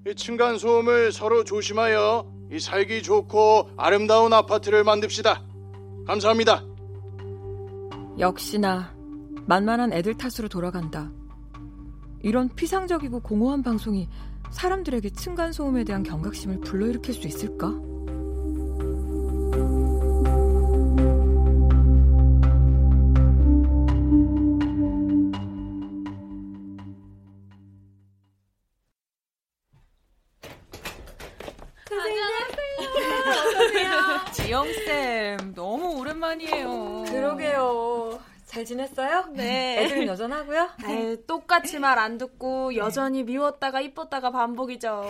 이 0.07 0.15
층간 0.15 0.59
소음을 0.59 1.13
서로 1.13 1.45
조심하여 1.45 2.31
이 2.53 2.61
살기 2.61 3.03
좋고 3.03 3.71
아름다운 3.79 4.35
아파트를 4.35 4.85
만듭시다. 4.85 5.43
감사합니다. 6.07 6.63
역시나 8.19 8.95
만만한 9.47 9.95
애들 9.95 10.19
탓으로 10.19 10.51
돌아간다. 10.51 11.11
이런 12.23 12.49
피상적이고 12.49 13.21
공허한 13.21 13.63
방송이 13.63 14.09
사람들에게 14.51 15.11
층간 15.11 15.53
소음에 15.53 15.85
대한 15.85 16.03
경각심을 16.03 16.61
불러일으킬 16.61 17.15
수 17.15 17.27
있을까? 17.27 17.92
잘 38.63 38.65
지냈어요? 38.65 39.27
네. 39.33 39.85
애들은 39.85 40.07
여전하고요? 40.07 40.71
에이, 40.87 41.27
똑같이 41.27 41.79
말 41.79 41.99
안 41.99 42.17
듣고 42.19 42.75
여전히 42.77 43.23
미웠다가 43.25 43.81
이뻤다가 43.81 44.31
반복이죠. 44.31 45.05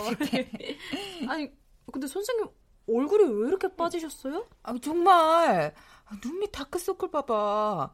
아니, 1.29 1.51
근데 1.91 2.07
선생님 2.07 2.49
얼굴이 2.89 3.25
왜 3.25 3.49
이렇게 3.49 3.69
빠지셨어요? 3.75 4.47
아, 4.63 4.75
정말 4.83 5.75
눈밑 6.25 6.51
다크서클 6.53 7.11
봐봐. 7.11 7.91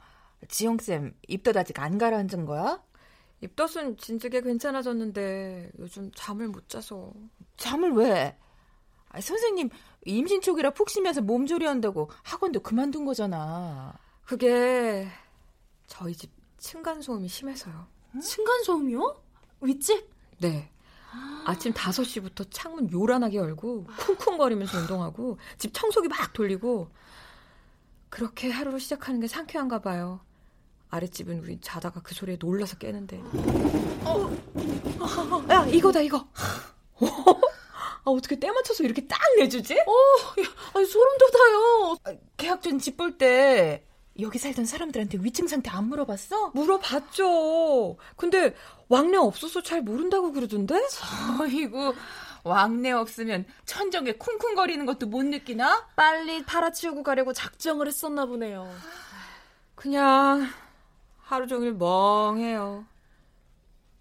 지영쌤, 0.49 1.14
입덧 1.29 1.57
아직 1.57 1.79
안 1.81 1.99
가라앉은 1.99 2.44
거야? 2.47 2.83
입덧은 3.40 3.97
진즉에 3.99 4.40
괜찮아졌는데 4.40 5.71
요즘 5.79 6.11
잠을 6.14 6.49
못 6.49 6.68
자서. 6.68 7.12
잠을 7.57 7.92
왜? 7.92 8.37
아, 9.11 9.21
선생님 9.21 9.71
임신 10.07 10.40
초기라 10.40 10.71
푹 10.71 10.88
쉬면서 10.90 11.21
몸조리 11.21 11.66
한다고 11.66 12.11
학원도 12.25 12.61
그만둔 12.61 13.05
거잖아. 13.05 13.94
그게 14.25 15.07
저희 15.88 16.14
집 16.14 16.31
층간소음이 16.59 17.27
심해서요. 17.29 17.87
응? 18.14 18.20
층간소음이요? 18.20 19.22
윗집? 19.62 20.09
네. 20.38 20.70
아침 21.46 21.72
5시부터 21.72 22.46
창문 22.51 22.92
요란하게 22.92 23.38
열고 23.38 23.87
쿵쿵거리면서 23.98 24.79
운동하고 24.79 25.38
집 25.57 25.72
청소기 25.72 26.09
막 26.09 26.33
돌리고 26.35 26.90
그렇게 28.11 28.51
하루를 28.51 28.79
시작하는 28.79 29.18
게 29.18 29.27
상쾌한가 29.27 29.81
봐요. 29.81 30.20
아랫집은 30.90 31.40
우리 31.40 31.59
자다가 31.61 32.01
그 32.03 32.14
소리에 32.14 32.37
놀라서 32.38 32.77
깨는데. 32.77 33.18
어, 34.05 34.31
야 35.51 35.66
이거다 35.66 36.01
이거. 36.01 36.29
아, 37.01 38.11
어떻게 38.11 38.38
때 38.38 38.51
맞춰서 38.51 38.85
이렇게 38.85 39.07
딱 39.07 39.18
내주지? 39.38 39.74
어, 39.74 39.92
야, 40.42 40.44
아니, 40.74 40.87
소름 40.87 41.18
돋아요. 41.18 41.96
아, 42.05 42.12
계약 42.37 42.62
전 42.62 42.79
집 42.79 42.96
볼 42.96 43.16
때 43.18 43.87
여기 44.21 44.39
살던 44.39 44.65
사람들한테 44.65 45.19
위층 45.21 45.47
상태 45.47 45.71
안 45.71 45.89
물어봤어? 45.89 46.51
물어봤죠. 46.55 47.97
근데 48.17 48.55
왕래 48.89 49.17
없어서 49.17 49.63
잘 49.63 49.83
모른다고 49.83 50.33
그러던데? 50.33 50.75
어이구, 51.41 51.95
왕래 52.43 52.91
없으면 52.91 53.47
천정에 53.65 54.13
쿵쿵거리는 54.13 54.85
것도 54.87 55.07
못 55.07 55.23
느끼나? 55.25 55.89
빨리 55.95 56.45
팔아치우고 56.45 57.05
가려고 57.05 57.33
작정을 57.33 57.87
했었나 57.87 58.27
보네요. 58.27 58.69
그냥 59.77 60.49
하루 61.19 61.47
종일 61.47 61.75
멍해요. 61.75 62.87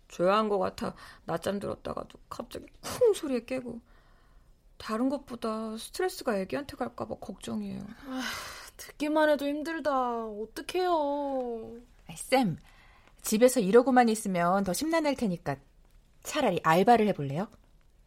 조용한 0.08 0.50
것 0.50 0.58
같아 0.58 0.96
낮잠 1.26 1.60
들었다가도 1.60 2.18
갑자기 2.30 2.66
쿵 2.82 3.14
소리에 3.14 3.46
깨고 3.46 3.82
다른 4.78 5.10
것보다 5.10 5.78
스트레스가 5.78 6.38
애기한테 6.40 6.76
갈까봐 6.76 7.16
걱정이에요. 7.20 7.82
아, 8.78 8.84
듣기만 8.88 9.30
해도 9.30 9.46
힘들다. 9.48 10.28
어떡해요. 10.28 11.72
쌤, 12.16 12.58
집에서 13.22 13.60
이러고만 13.60 14.08
있으면 14.10 14.64
더 14.64 14.74
심란할 14.74 15.16
테니까 15.16 15.58
차라리 16.24 16.62
알바를 16.64 17.08
해볼래요? 17.08 17.48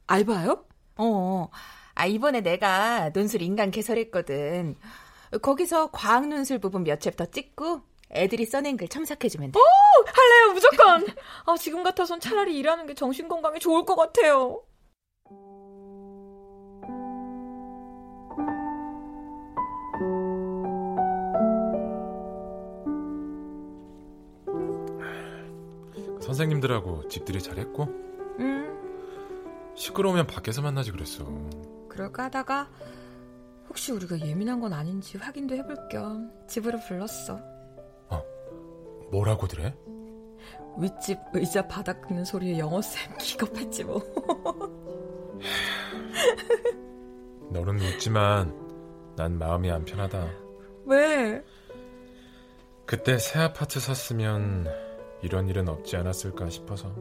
알바요? 0.06 0.64
어. 0.96 1.48
아, 1.94 2.06
이번에 2.06 2.40
내가 2.40 3.10
논술 3.10 3.42
인간 3.42 3.70
개설했거든. 3.70 4.76
거기서 5.42 5.90
과학 5.90 6.28
논술 6.28 6.58
부분 6.58 6.84
몇 6.84 7.00
챕터 7.00 7.26
찍고 7.26 7.82
애들이 8.12 8.44
써낸 8.44 8.76
글 8.76 8.88
첨삭해주면 8.88 9.52
돼. 9.52 9.58
오! 9.58 9.62
할래요, 10.06 10.52
무조건! 10.52 11.06
아, 11.46 11.56
지금 11.56 11.82
같아선 11.82 12.18
차라리 12.20 12.58
일하는 12.58 12.86
게 12.86 12.94
정신 12.94 13.28
건강에 13.28 13.58
좋을 13.58 13.84
것 13.84 13.94
같아요. 13.94 14.62
선생님들하고 26.40 27.08
집들이 27.08 27.42
잘했고? 27.42 27.84
응. 28.38 28.78
시끄러우면 29.74 30.26
밖에서 30.26 30.62
만나지 30.62 30.90
그랬어. 30.90 31.26
그럴까 31.88 32.24
하다가 32.24 32.70
혹시 33.68 33.92
우리가 33.92 34.18
예민한 34.20 34.58
건 34.60 34.72
아닌지 34.72 35.18
확인도 35.18 35.54
해볼 35.54 35.76
겸 35.90 36.32
집으로 36.48 36.78
불렀어. 36.88 37.38
어? 38.08 38.22
뭐라고들래 39.10 39.76
윗집 40.78 41.18
의자 41.34 41.68
바닥 41.68 42.00
긁는 42.02 42.24
소리에 42.24 42.58
영어쌤 42.58 43.18
기겁했지 43.18 43.84
뭐. 43.84 44.00
너는 47.52 47.80
웃지만 47.80 49.14
난 49.16 49.38
마음이 49.38 49.70
안 49.70 49.84
편하다. 49.84 50.26
왜? 50.86 51.44
그때 52.86 53.18
새 53.18 53.40
아파트 53.40 53.78
샀으면 53.78 54.89
이런 55.22 55.48
일은 55.48 55.68
없지 55.68 55.96
않았을까 55.96 56.48
싶어서 56.50 56.94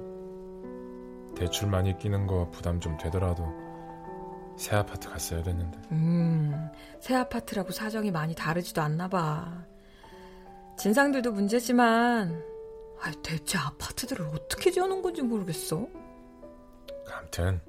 대출 1.35 1.69
많이 1.69 1.97
끼는 1.97 2.27
거 2.27 2.49
부담 2.51 2.79
좀 2.79 2.97
되더라도 2.97 3.45
새 4.57 4.75
아파트 4.75 5.09
갔어야 5.09 5.41
됐는데. 5.41 5.79
음, 5.91 6.69
새 6.99 7.15
아파트라고 7.15 7.71
사정이 7.71 8.11
많이 8.11 8.35
다르지도 8.35 8.81
않나 8.81 9.07
봐. 9.07 9.65
진상들도 10.77 11.31
문제지만 11.31 12.43
아, 13.01 13.11
대체 13.23 13.57
아파트들을 13.57 14.27
어떻게 14.27 14.71
지어놓은 14.71 15.01
건지 15.01 15.21
모르겠어. 15.21 15.87
암튼 17.11 17.61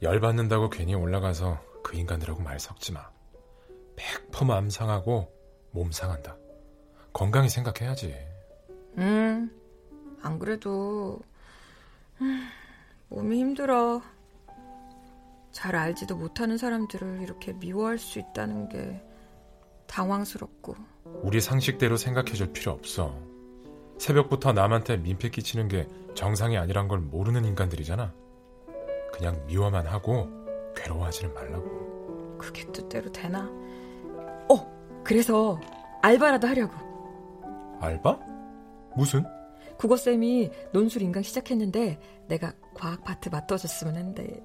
열받는다고 0.00 0.70
괜히 0.70 0.94
올라가서 0.94 1.60
그 1.82 1.96
인간들하고 1.96 2.40
말 2.42 2.58
섞지 2.58 2.92
마. 2.92 3.10
100% 4.32 4.46
마음 4.46 4.70
상하고 4.70 5.30
몸 5.72 5.92
상한다. 5.92 6.36
건강히 7.12 7.50
생각해야지. 7.50 8.29
음, 8.98 9.50
안 10.22 10.38
그래도 10.38 11.20
음, 12.20 12.48
몸이 13.08 13.38
힘들어. 13.38 14.02
잘 15.52 15.74
알지도 15.74 16.16
못하는 16.16 16.56
사람들을 16.58 17.22
이렇게 17.22 17.52
미워할 17.52 17.98
수 17.98 18.18
있다는 18.18 18.68
게 18.68 19.02
당황스럽고. 19.86 20.76
우리 21.22 21.40
상식대로 21.40 21.96
생각해줄 21.96 22.52
필요 22.52 22.72
없어. 22.72 23.18
새벽부터 23.98 24.52
남한테 24.52 24.96
민폐 24.98 25.28
끼치는 25.28 25.68
게 25.68 25.88
정상이 26.14 26.56
아니란 26.56 26.88
걸 26.88 27.00
모르는 27.00 27.44
인간들이잖아. 27.44 28.14
그냥 29.12 29.44
미워만 29.46 29.86
하고 29.86 30.28
괴로워하지는 30.76 31.34
말라고. 31.34 32.38
그게 32.38 32.64
뜻대로 32.72 33.10
되나? 33.10 33.50
어, 34.48 35.02
그래서 35.04 35.60
알바라도 36.00 36.46
하려고. 36.46 36.72
알바? 37.80 38.29
무슨? 38.96 39.24
국어쌤이 39.78 40.50
논술 40.72 41.02
인강 41.02 41.22
시작했는데 41.22 41.98
내가 42.28 42.52
과학 42.74 43.02
파트 43.04 43.28
맡아줬으면 43.30 43.96
했는데. 43.96 44.42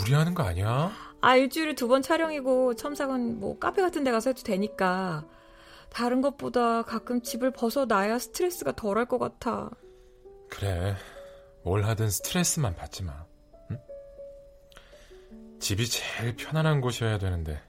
무리하는 0.00 0.34
거 0.34 0.42
아니야? 0.44 0.92
아, 1.20 1.36
일주일에 1.36 1.74
두 1.74 1.88
번 1.88 2.02
촬영이고 2.02 2.74
첨삭은 2.74 3.40
뭐 3.40 3.58
카페 3.58 3.82
같은 3.82 4.04
데 4.04 4.10
가서 4.12 4.30
해도 4.30 4.42
되니까. 4.42 5.24
다른 5.88 6.20
것보다 6.20 6.82
가끔 6.82 7.22
집을 7.22 7.52
벗어나야 7.52 8.18
스트레스가 8.18 8.72
덜할 8.76 9.06
것 9.06 9.18
같아. 9.18 9.70
그래. 10.50 10.94
뭘 11.64 11.82
하든 11.84 12.10
스트레스만 12.10 12.74
받지 12.76 13.02
마. 13.02 13.24
응? 13.70 13.78
집이 15.58 15.88
제일 15.88 16.36
편안한 16.36 16.80
곳이어야 16.80 17.18
되는데. 17.18 17.60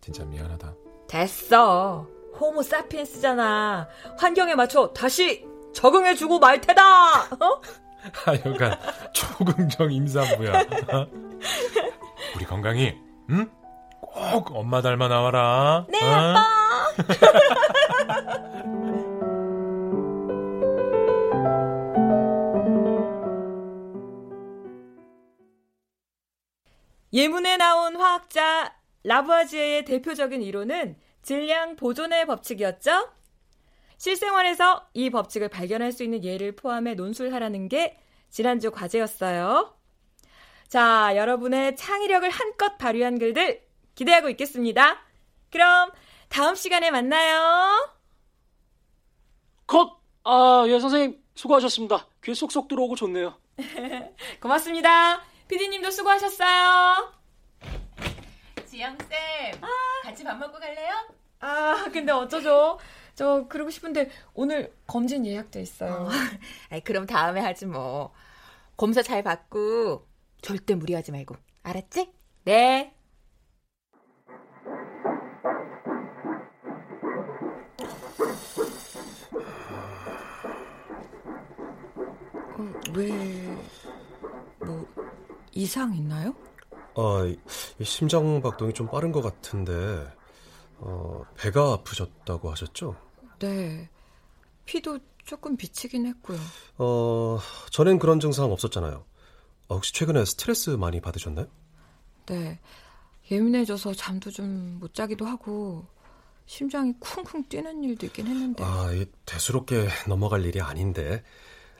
진짜 0.00 0.24
미안하다. 0.24 0.74
됐어. 1.08 2.06
호모 2.40 2.62
사피엔스잖아. 2.62 3.88
환경에 4.18 4.54
맞춰 4.54 4.92
다시 4.92 5.44
적응해주고 5.74 6.38
말 6.38 6.60
테다. 6.60 7.22
어? 7.22 7.60
하여간 8.12 8.78
초긍정 9.12 9.92
임산부야. 9.92 10.52
우리 12.36 12.44
건강히 12.44 12.94
응? 13.30 13.50
꼭 14.00 14.52
엄마 14.54 14.82
닮아 14.82 15.08
나와라. 15.08 15.86
네, 15.88 15.98
어? 16.02 16.10
아빠. 16.10 16.44
예문에 27.12 27.56
나온 27.56 27.94
화학자 27.96 28.74
라부아지에의 29.04 29.84
대표적인 29.84 30.42
이론은 30.42 30.96
질량 31.24 31.76
보존의 31.76 32.26
법칙이었죠? 32.26 33.08
실생활에서 33.96 34.86
이 34.92 35.10
법칙을 35.10 35.48
발견할 35.48 35.90
수 35.90 36.04
있는 36.04 36.22
예를 36.22 36.54
포함해 36.54 36.94
논술하라는 36.94 37.68
게 37.68 37.98
지난주 38.30 38.70
과제였어요. 38.70 39.74
자, 40.68 41.12
여러분의 41.16 41.76
창의력을 41.76 42.28
한껏 42.28 42.76
발휘한 42.76 43.18
글들 43.18 43.62
기대하고 43.94 44.28
있겠습니다. 44.30 44.98
그럼 45.50 45.90
다음 46.28 46.54
시간에 46.54 46.90
만나요. 46.90 47.94
컷! 49.66 49.98
아, 50.24 50.64
예, 50.66 50.78
선생님, 50.78 51.22
수고하셨습니다. 51.34 52.06
귀에 52.22 52.34
쏙쏙 52.34 52.68
들어오고 52.68 52.96
좋네요. 52.96 53.38
고맙습니다. 54.40 55.22
피디님도 55.48 55.90
수고하셨어요. 55.90 57.23
지영 58.74 58.98
쌤, 58.98 59.62
아. 59.62 59.68
같이 60.02 60.24
밥 60.24 60.36
먹고 60.36 60.58
갈래요? 60.58 60.90
아, 61.38 61.88
근데 61.92 62.10
어쩌죠? 62.10 62.76
저 63.14 63.46
그러고 63.46 63.70
싶은데 63.70 64.10
오늘 64.34 64.74
검진 64.88 65.24
예약돼 65.24 65.62
있어요. 65.62 65.92
어. 65.92 66.08
아이, 66.70 66.80
그럼 66.80 67.06
다음에 67.06 67.40
하지 67.40 67.66
뭐. 67.66 68.12
검사 68.76 69.00
잘 69.00 69.22
받고 69.22 70.08
절대 70.42 70.74
무리하지 70.74 71.12
말고. 71.12 71.36
알았지? 71.62 72.12
네. 72.46 72.92
어, 82.56 82.72
왜, 82.96 83.56
뭐, 84.58 84.84
이상 85.52 85.94
있나요? 85.94 86.34
아, 86.94 87.34
심장 87.82 88.40
박동이 88.42 88.72
좀 88.72 88.88
빠른 88.90 89.12
것 89.12 89.20
같은데, 89.22 90.06
어, 90.78 91.24
배가 91.36 91.72
아프셨다고 91.74 92.50
하셨죠? 92.52 92.96
네. 93.38 93.90
피도 94.66 94.98
조금 95.24 95.56
비치긴 95.56 96.06
했고요. 96.06 96.54
어, 96.78 97.38
전엔 97.70 97.98
그런 97.98 98.20
증상 98.20 98.52
없었잖아요. 98.52 99.06
어, 99.68 99.74
혹시 99.76 99.92
최근에 99.94 100.24
스트레스 100.24 100.70
많이 100.70 101.00
받으셨나요? 101.00 101.48
네. 102.26 102.60
예민해져서 103.30 103.94
잠도 103.94 104.30
좀 104.30 104.78
못 104.80 104.94
자기도 104.94 105.26
하고, 105.26 105.86
심장이 106.46 106.94
쿵쿵 107.00 107.48
뛰는 107.48 107.84
일도 107.84 108.06
있긴 108.06 108.26
했는데. 108.28 108.64
아, 108.64 108.88
대수롭게 109.26 109.88
넘어갈 110.08 110.44
일이 110.44 110.60
아닌데. 110.60 111.22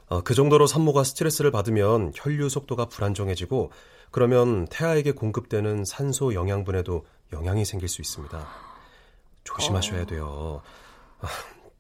어, 0.09 0.23
그 0.23 0.35
정도로 0.35 0.67
산모가 0.67 1.05
스트레스를 1.05 1.51
받으면 1.51 2.13
혈류 2.15 2.49
속도가 2.51 2.87
불안정해지고 2.87 3.73
그러면 4.15 4.69
태아에게 4.69 5.11
공급되는 5.11 5.85
산소 5.85 6.35
영양분에도 6.35 7.05
영향이 7.33 7.65
생길 7.65 7.89
수 7.89 8.01
있습니다. 8.01 8.47
조심하셔야 9.43 10.03
어. 10.03 10.07
돼요. 10.07 10.63
아, 11.19 11.27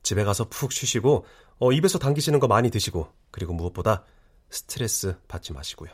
집에 0.02 0.24
가서 0.24 0.48
푹 0.48 0.72
쉬시고 0.72 1.26
어, 1.60 1.70
입에서 1.70 2.00
당기시는 2.00 2.40
거 2.40 2.48
많이 2.48 2.70
드시고 2.70 3.06
그리고 3.30 3.52
무엇보다 3.52 4.02
스트레스 4.50 5.16
받지 5.28 5.52
마시고요. 5.52 5.92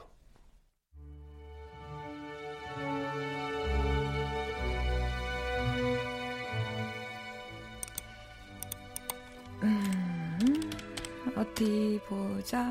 어디 11.36 12.00
보자. 12.08 12.64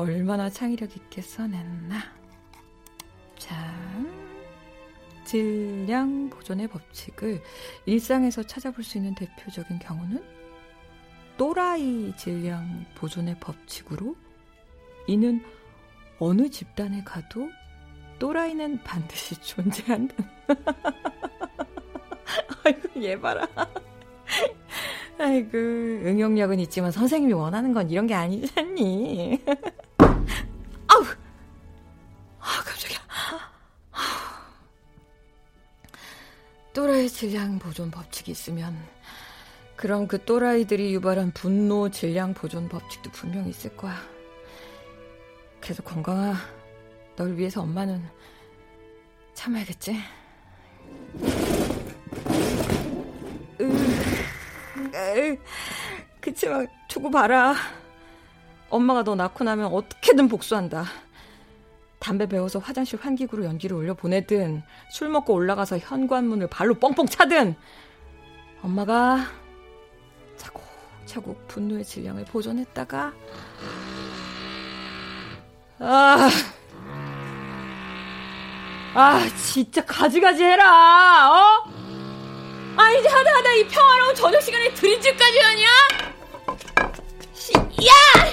얼마나 0.00 0.48
창의력 0.48 0.96
있게 0.96 1.20
써냈나. 1.20 1.98
자, 3.36 3.54
질량 5.26 6.30
보존의 6.30 6.68
법칙을 6.68 7.42
일상에서 7.84 8.42
찾아볼 8.44 8.82
수 8.82 8.96
있는 8.96 9.14
대표적인 9.14 9.78
경우는 9.78 10.24
또라이 11.36 12.14
질량 12.16 12.86
보존의 12.94 13.36
법칙으로 13.40 14.16
이는 15.06 15.44
어느 16.18 16.48
집단에 16.48 17.04
가도 17.04 17.50
또라이는 18.18 18.82
반드시 18.82 19.34
존재한다. 19.44 20.14
아이고, 22.64 23.02
얘 23.02 23.20
봐라. 23.20 23.46
아이고, 25.18 25.58
응용력은 25.58 26.58
있지만 26.60 26.90
선생님이 26.90 27.34
원하는 27.34 27.74
건 27.74 27.90
이런 27.90 28.06
게 28.06 28.14
아니잖니. 28.14 29.44
또라이 37.00 37.08
질량 37.08 37.58
보존 37.58 37.90
법칙이 37.90 38.30
있으면, 38.30 38.76
그럼 39.74 40.06
그 40.06 40.22
또라이들이 40.22 40.92
유발한 40.92 41.32
분노 41.32 41.88
질량 41.88 42.34
보존 42.34 42.68
법칙도 42.68 43.10
분명 43.12 43.48
있을 43.48 43.74
거야. 43.74 43.96
그래서 45.62 45.82
건강아, 45.82 46.34
널 47.16 47.38
위해서 47.38 47.62
엄마는 47.62 48.04
참아야겠지? 49.32 49.96
으. 53.60 55.38
그치만 56.20 56.68
두고 56.86 57.10
봐라. 57.10 57.54
엄마가 58.68 59.04
너 59.04 59.14
낳고 59.14 59.42
나면 59.42 59.72
어떻게든 59.72 60.28
복수한다. 60.28 60.84
담배 62.00 62.26
배워서 62.26 62.58
화장실 62.58 62.98
환기구로 63.00 63.44
연기를 63.44 63.76
올려 63.76 63.94
보내든 63.94 64.62
술 64.90 65.10
먹고 65.10 65.34
올라가서 65.34 65.78
현관문을 65.78 66.48
발로 66.48 66.74
뻥뻥 66.74 67.06
차든 67.06 67.54
엄마가 68.62 69.26
차곡차곡 70.36 71.46
분노의 71.46 71.84
질량을 71.84 72.24
보존했다가 72.24 73.12
아, 75.78 76.30
아 78.94 79.28
진짜 79.36 79.84
가지가지 79.84 80.42
해라 80.42 81.30
어? 81.30 81.70
아 82.76 82.90
이제 82.92 83.08
하다 83.08 83.36
하다 83.36 83.52
이 83.54 83.68
평화로운 83.68 84.14
저녁 84.14 84.42
시간에 84.42 84.72
드림집까지 84.72 85.38
하냐? 85.38 85.66
야! 87.86 88.30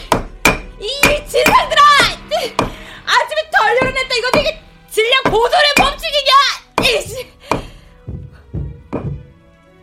이 0.79 1.27
진상들아! 1.27 1.87
열어냈다 3.75 4.15
이거 4.15 4.31
되게 4.31 4.61
질량 4.89 5.23
보존의 5.23 5.73
법칙이냐? 5.77 6.31
이씨. 6.81 7.27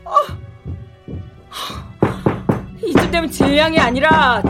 어. 0.05 0.14
이쯤 2.87 3.11
되면 3.11 3.31
질량이 3.31 3.79
아니라 3.79 4.42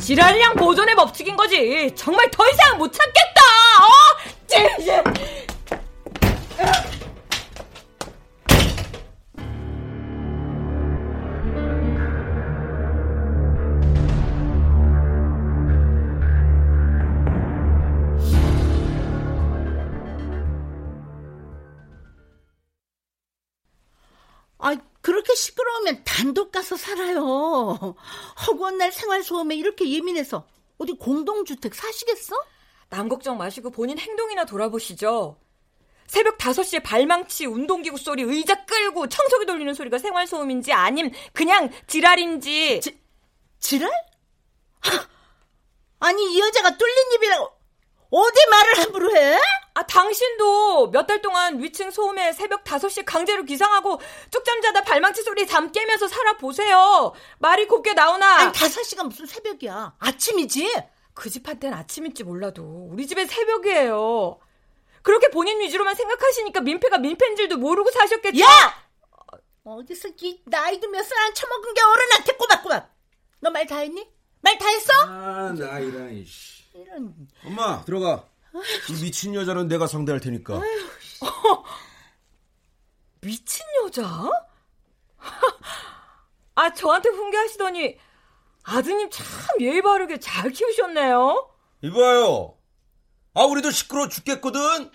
질환량 0.00 0.54
보존의 0.54 0.94
법칙인 0.94 1.36
거지. 1.36 1.92
정말 1.94 2.30
더 2.30 2.48
이상 2.48 2.78
못 2.78 2.92
참겠다. 2.92 3.40
어? 3.80 3.88
아, 6.58 7.01
그렇게 25.22 25.34
시끄러우면 25.36 26.02
단독 26.04 26.50
가서 26.50 26.76
살아요. 26.76 27.94
허구한 28.46 28.76
날 28.76 28.90
생활소음에 28.90 29.54
이렇게 29.54 29.88
예민해서 29.88 30.46
어디 30.78 30.92
공동주택 30.94 31.74
사시겠어? 31.74 32.34
남 32.88 33.08
걱정 33.08 33.38
마시고 33.38 33.70
본인 33.70 33.98
행동이나 33.98 34.44
돌아보시죠. 34.44 35.38
새벽 36.08 36.38
5시에 36.38 36.82
발망치, 36.82 37.46
운동기구 37.46 37.96
소리, 37.98 38.22
의자 38.22 38.64
끌고 38.66 39.08
청소기 39.08 39.46
돌리는 39.46 39.72
소리가 39.72 39.98
생활소음인지 39.98 40.72
아님 40.72 41.10
그냥 41.32 41.70
지랄인지. 41.86 42.80
지, 42.80 42.98
지랄? 43.60 43.90
아니 46.00 46.34
이 46.34 46.40
여자가 46.40 46.76
뚫린 46.76 47.12
입이라고 47.14 47.48
어디 48.14 48.46
말을 48.50 48.78
함부로 48.80 49.16
해? 49.16 49.38
아, 49.74 49.82
당신도 49.86 50.90
몇 50.90 51.06
달 51.06 51.22
동안 51.22 51.62
위층 51.62 51.90
소음에 51.90 52.32
새벽 52.34 52.62
5시에 52.62 53.04
강제로 53.06 53.42
기상하고 53.44 53.98
쪽잠 54.30 54.60
자다 54.60 54.82
발망치 54.82 55.22
소리에 55.22 55.46
잠 55.46 55.72
깨면서 55.72 56.08
살아보세요. 56.08 57.14
말이 57.38 57.66
곱게 57.66 57.94
나오나. 57.94 58.36
아니, 58.36 58.52
5시가 58.52 59.04
무슨 59.08 59.24
새벽이야. 59.24 59.94
아침이지? 59.98 60.74
그 61.14 61.30
집한테는 61.30 61.76
아침일지 61.76 62.24
몰라도 62.24 62.88
우리 62.90 63.06
집엔 63.06 63.26
새벽이에요. 63.26 64.38
그렇게 65.02 65.28
본인 65.28 65.58
위주로만 65.60 65.94
생각하시니까 65.94 66.60
민폐가 66.60 66.98
민폐인 66.98 67.34
줄도 67.36 67.56
모르고 67.56 67.90
사셨겠죠? 67.90 68.40
야! 68.40 68.46
어디서 69.64 70.08
이 70.20 70.42
나이도 70.44 70.88
몇 70.90 71.02
살 71.04 71.18
안 71.18 71.32
처먹은 71.34 71.72
게 71.74 71.80
어른한테 71.80 72.32
꼬박꼬박. 72.34 72.90
너 73.40 73.50
말 73.50 73.66
다 73.66 73.78
했니? 73.78 74.06
말 74.42 74.58
다 74.58 74.68
했어? 74.68 74.92
아, 75.06 75.54
나 75.58 75.78
이런, 75.78 76.12
이씨. 76.12 76.61
이런. 76.74 77.14
엄마, 77.44 77.84
들어가. 77.84 78.24
이 78.90 79.02
미친 79.02 79.34
여자는 79.34 79.68
내가 79.68 79.86
상대할 79.86 80.20
테니까. 80.20 80.60
미친 83.20 83.64
여자? 83.84 84.28
아, 86.54 86.72
저한테 86.74 87.08
훈계하시더니 87.08 87.98
아드님 88.64 89.10
참 89.10 89.24
예의 89.60 89.82
바르게 89.82 90.18
잘 90.18 90.50
키우셨네요. 90.50 91.48
이봐요. 91.82 92.56
아, 93.34 93.42
우리도 93.44 93.70
시끄러워 93.70 94.08
죽겠거든? 94.08 94.90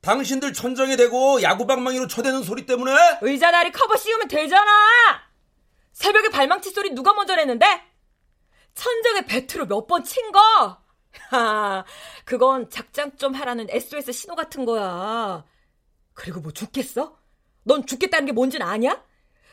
당신들 0.00 0.52
천정에 0.52 0.96
대고 0.96 1.42
야구방망이로 1.42 2.06
쳐대는 2.08 2.42
소리 2.42 2.66
때문에? 2.66 2.92
의자 3.22 3.50
다리 3.50 3.72
커버 3.72 3.96
씌우면 3.96 4.28
되잖아! 4.28 4.70
새벽에 5.92 6.28
발망치 6.28 6.70
소리 6.70 6.90
누가 6.90 7.12
먼저 7.14 7.34
냈는데? 7.34 7.66
천정에 8.74 9.22
배트로 9.26 9.66
몇 9.66 9.86
번 9.88 10.04
친 10.04 10.30
거? 10.30 10.78
하, 11.30 11.84
그건 12.24 12.70
작작 12.70 13.18
좀 13.18 13.34
하라는 13.34 13.66
SOS 13.70 14.12
신호 14.12 14.34
같은 14.34 14.64
거야. 14.64 15.44
그리고 16.14 16.40
뭐 16.40 16.52
죽겠어? 16.52 17.16
넌 17.64 17.84
죽겠다는 17.86 18.26
게 18.26 18.32
뭔진 18.32 18.62
아냐? 18.62 19.04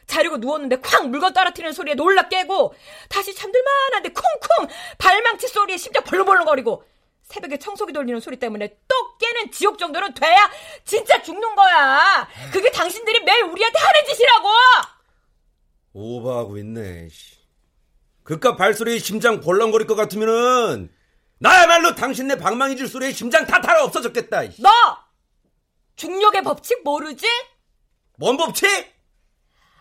자려고 0.08 0.38
누웠는데 0.38 0.82
쾅 0.82 1.10
물건 1.10 1.34
떨어뜨리는 1.34 1.74
소리에 1.74 1.96
놀라 1.96 2.28
깨고 2.28 2.76
다시 3.10 3.34
잠들만한데 3.34 4.10
쿵쿵 4.10 4.68
발망치 4.98 5.48
소리에 5.48 5.78
심장 5.78 6.04
벌렁벌렁거리고 6.04 6.84
새벽에 7.24 7.58
청소기 7.58 7.91
돌리는 7.91 8.20
소리 8.20 8.38
때문에 8.38 8.78
또 8.88 9.18
깨는 9.18 9.52
지옥 9.52 9.80
정도는 9.80 10.13
돼야 10.13 10.50
진짜 10.84 11.22
죽는 11.24 11.56
거야. 11.56 12.28
그게 12.54 12.70
당신들이 12.72 13.24
매일 13.24 13.44
우리한테 13.46 13.80
하는 13.80 14.06
짓이라고. 14.06 14.48
오버하고 15.94 16.58
있네. 16.60 17.10
그깟 18.24 18.58
발소리에 18.58 19.00
심장 19.00 19.39
벌렁거릴 19.39 19.88
것 19.88 19.96
같으면은 19.96 20.91
나야말로 21.39 21.95
당신네 21.95 22.38
방망이질 22.38 22.88
소리에 22.88 23.12
심장 23.12 23.45
다 23.45 23.60
달아 23.62 23.84
없어졌겠다. 23.84 24.41
너 24.60 24.69
중력의 25.95 26.43
법칙 26.43 26.84
모르지? 26.84 27.28
뭔 28.17 28.38
법칙? 28.38 28.93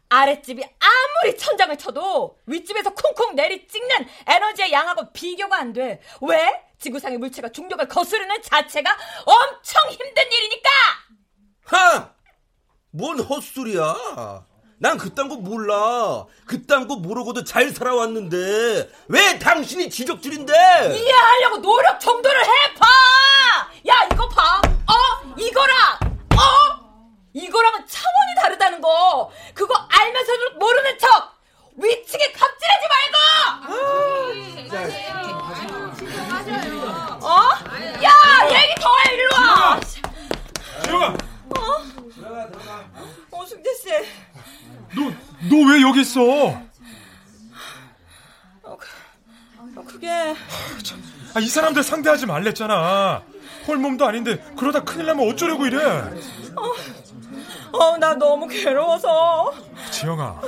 아랫집이 0.09 0.63
아무리 0.63 1.37
천장을 1.37 1.77
쳐도 1.79 2.39
윗집에서 2.47 2.91
쿵쿵 2.95 3.35
내리 3.35 3.67
찍는 3.67 4.07
에너지의 4.27 4.73
양하고 4.73 5.13
비교가 5.13 5.57
안 5.59 5.73
돼. 5.73 6.01
왜? 6.21 6.63
지구상의 6.79 7.19
물체가 7.19 7.49
중력을 7.49 7.87
거스르는 7.89 8.43
자체가 8.43 8.97
엄청 9.25 9.91
힘든 9.91 10.23
일이니까! 10.31 10.71
하! 11.65 12.15
뭔 12.91 13.19
헛소리야. 13.19 14.47
난 14.79 14.99
그딴 14.99 15.29
거 15.29 15.37
몰라. 15.37 16.25
그딴 16.47 16.87
거 16.89 16.97
모르고도 16.97 17.45
잘 17.45 17.71
살아왔는데 17.71 18.91
왜 19.09 19.39
당신이 19.39 19.89
지적질인데? 19.89 20.53
이해하려고 20.95 21.59
노력 21.59 21.99
정도를 22.01 22.41
해봐. 22.43 22.87
야 23.89 24.09
이거 24.13 24.29
봐. 24.29 24.61
어 24.67 25.35
이거랑 25.39 25.77
어 26.35 26.39
이거랑은 27.33 27.87
차원이 27.87 28.35
다르다는 28.43 28.81
거. 28.81 29.31
그거 29.55 29.75
알면서도 29.89 30.59
모르는 30.59 30.99
척. 30.99 31.33
위층에 31.77 32.33
갑질하지 32.33 32.87
말고. 32.89 33.17
어? 37.27 37.39
야 38.03 38.13
얘기 38.51 38.75
더 38.81 38.95
해 38.99 39.15
일로 39.15 39.29
와. 39.35 39.81
지영아. 40.83 41.07
어? 41.57 41.83
어 43.31 43.47
승재 43.47 43.71
씨. 43.75 43.89
너, 44.95 45.11
너 45.51 45.71
왜 45.73 45.83
여기 45.83 46.01
있어? 46.01 46.21
어, 48.63 48.77
그, 48.79 49.85
그게. 49.87 50.09
아, 51.35 51.41
이 51.41 51.49
사람들 51.49 51.83
상대하지 51.83 52.27
말랬잖아. 52.27 53.23
홀몸도 53.67 54.07
아닌데, 54.07 54.39
그러다 54.57 54.85
큰일 54.85 55.07
나면 55.07 55.29
어쩌려고 55.29 55.67
이래? 55.67 55.83
어, 55.85 56.73
어, 57.79 57.97
나 57.99 58.15
너무 58.15 58.47
괴로워서. 58.47 59.53
지영아. 59.91 60.41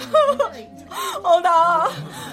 어, 1.23 1.41
나 1.41 1.89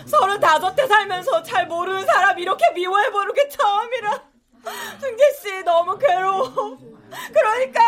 서른 0.05 0.39
다섯 0.39 0.75
대 0.75 0.85
살면서 0.87 1.41
잘 1.43 1.67
모르는 1.67 2.05
사람 2.05 2.37
이렇게 2.37 2.69
미워해보는 2.73 3.33
게 3.33 3.47
처음이라. 3.49 4.23
승재 5.01 5.23
씨, 5.41 5.63
너무 5.63 5.97
괴로워. 5.97 6.77
그러니까. 7.33 7.81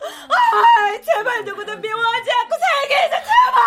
아, 0.00 1.00
제발 1.04 1.44
누구든 1.44 1.80
미워하지 1.80 2.30
않고 2.42 2.56
살게 2.58 2.94
해줘, 2.96 3.16
제발! 3.16 3.62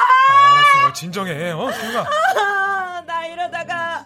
알았어, 0.51 0.93
진정해, 0.93 1.51
어, 1.51 1.71
지영아. 1.71 2.05
아, 2.37 3.03
나 3.05 3.25
이러다가, 3.25 4.05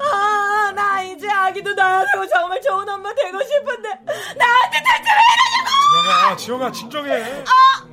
아, 0.00 0.72
나 0.74 1.02
이제 1.02 1.28
아기도 1.30 1.74
되고 1.74 2.26
정말 2.28 2.60
좋은 2.62 2.88
엄마 2.88 3.12
되고 3.14 3.42
싶은데, 3.42 3.88
나한테 4.36 4.82
대체 4.82 5.10
왜 5.10 6.06
지영아, 6.06 6.36
지영아, 6.36 6.72
진정해. 6.72 7.44
아, 7.44 7.84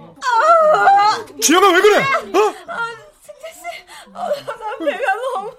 아, 0.75 1.25
지영아, 1.41 1.69
왜 1.69 1.81
그래? 1.81 1.97
어? 1.99 2.53
아, 2.67 2.87
승재씨, 3.21 3.85
어, 4.13 4.29
나 4.29 4.85
배가 4.85 5.15
너무. 5.15 5.51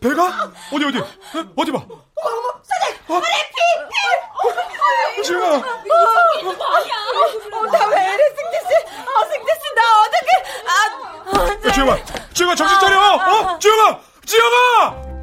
배, 0.00 0.08
배가? 0.08 0.52
어디, 0.72 0.84
어디? 0.86 0.98
어, 0.98 1.04
어디 1.56 1.72
봐. 1.72 1.84
어머, 2.22 2.46
선생님! 2.62 2.88
어? 3.08 3.16
아래 3.16 3.36
피, 3.50 3.58
피! 3.88 3.92
어! 4.38 5.42
이거 6.40 6.50
아니야! 6.64 6.94
어, 7.52 7.66
나왜 7.66 7.94
이래, 8.14 8.22
승재씨! 8.36 8.70
아, 9.06 9.24
승재씨, 9.24 9.64
나! 9.74 9.82
아, 10.68 10.72
아, 11.32 11.72
지영아! 11.72 11.90
지영아, 12.34 12.54
정신 12.54 12.80
차려! 12.80 12.94
어? 13.14 13.58
지영아! 13.58 14.00
지영아! 14.26 15.17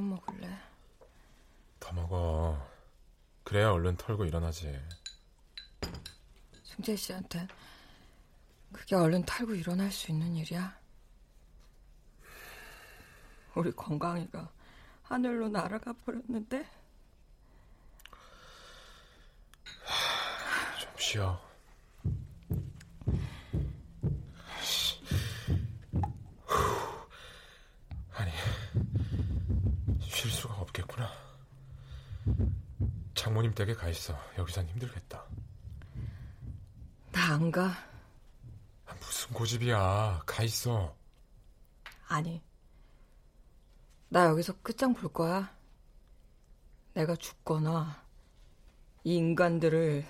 안 0.00 0.08
먹을래. 0.08 0.48
더 1.78 1.92
먹어. 1.92 2.58
그래야 3.44 3.70
얼른 3.70 3.98
털고 3.98 4.24
일어나지. 4.24 4.80
승재 6.64 6.96
씨한테 6.96 7.46
그게 8.72 8.96
얼른 8.96 9.24
털고 9.26 9.54
일어날 9.54 9.92
수 9.92 10.10
있는 10.10 10.34
일이야? 10.36 10.74
우리 13.54 13.70
건강이가 13.72 14.50
하늘로 15.02 15.50
날아가 15.50 15.92
버렸는데. 15.92 16.66
좀 20.80 20.90
쉬어. 20.98 21.49
장모님 33.40 33.54
댁에 33.54 33.74
가 33.74 33.88
있어. 33.88 34.14
여기선 34.36 34.66
힘들겠다. 34.66 35.24
나 37.12 37.32
안 37.34 37.50
가. 37.50 37.68
아, 38.86 38.94
무슨 39.00 39.32
고집이야. 39.32 40.22
가 40.26 40.42
있어. 40.42 40.94
아니. 42.08 42.42
나 44.10 44.26
여기서 44.26 44.52
끝장 44.62 44.92
볼 44.92 45.10
거야. 45.12 45.54
내가 46.92 47.16
죽거나 47.16 48.04
이 49.04 49.14
인간들을 49.16 50.06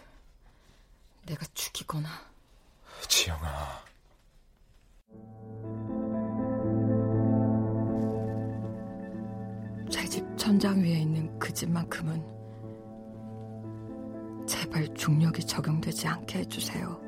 내가 1.27 1.47
죽이거나. 1.55 2.09
지영아. 3.09 3.85
제 9.89 10.05
집 10.09 10.25
천장 10.37 10.83
위에 10.83 11.01
있는 11.03 11.39
그 11.39 11.53
집만큼은 11.55 12.40
제발 14.71 14.95
중력이 14.95 15.45
적용되지 15.45 16.07
않게 16.07 16.39
해주세요. 16.41 17.01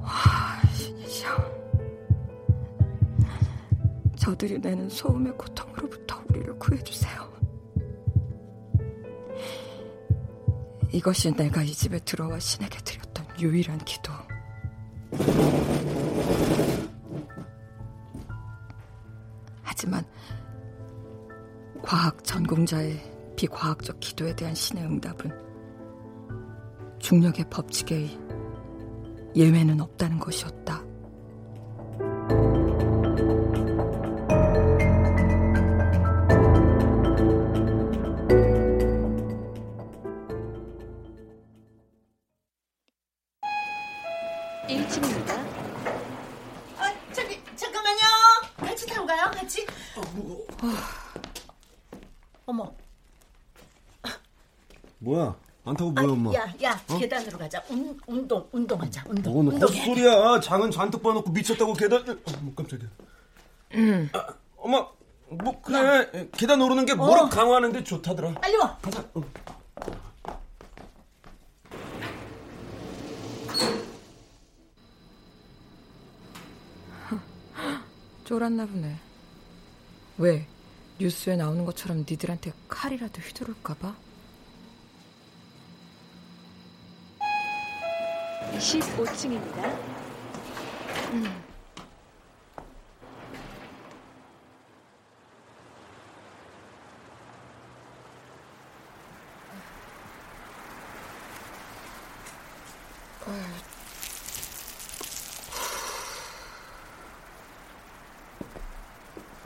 와, 0.00 0.10
신이시여. 0.72 1.28
저들이 4.16 4.58
내는 4.58 4.88
소음의 4.88 5.32
고통으로부터 5.38 6.20
우리를 6.28 6.58
구해주세요. 6.58 7.36
이것이 10.92 11.30
내가 11.32 11.62
이 11.62 11.72
집에 11.72 11.98
들어와 12.00 12.38
신에게 12.38 12.78
드렸던 12.78 13.26
유일한 13.40 13.78
기도. 13.78 14.12
전공자의 22.66 23.00
비과학적 23.36 24.00
기도에 24.00 24.34
대한 24.34 24.54
신의 24.54 24.84
응답은 24.84 25.30
중력의 26.98 27.46
법칙에 27.50 28.08
예외는 29.34 29.80
없다는 29.80 30.18
것이었다. 30.18 30.84
어? 56.96 56.98
계단으로 56.98 57.38
가자. 57.38 57.62
운, 57.70 57.98
운동, 58.06 58.48
운동하자. 58.52 59.04
운동. 59.08 59.32
뭔 59.32 59.48
운동해. 59.48 59.78
헛소리야. 59.78 60.40
장은 60.40 60.70
잔뜩 60.70 61.02
봐놓고 61.02 61.30
미쳤다고 61.30 61.74
계단... 61.74 62.00
어, 62.08 62.52
깜짝이야. 62.56 62.88
음. 63.74 64.08
아, 64.12 64.26
엄마, 64.56 64.86
뭐 65.28 65.60
그래. 65.60 66.28
계단 66.32 66.60
오르는 66.60 66.86
게 66.86 66.94
무릎 66.94 67.24
어. 67.24 67.28
강화하는데 67.28 67.84
좋다더라. 67.84 68.34
빨리 68.34 68.56
와. 68.56 68.76
가자. 68.78 69.04
어. 69.14 69.22
쫄았나 78.24 78.66
보네. 78.66 78.96
왜? 80.18 80.46
뉴스에 80.98 81.36
나오는 81.36 81.64
것처럼 81.64 81.98
니들한테 82.08 82.52
칼이라도 82.68 83.20
휘두를까봐? 83.20 83.94
15층입니다. 88.58 89.76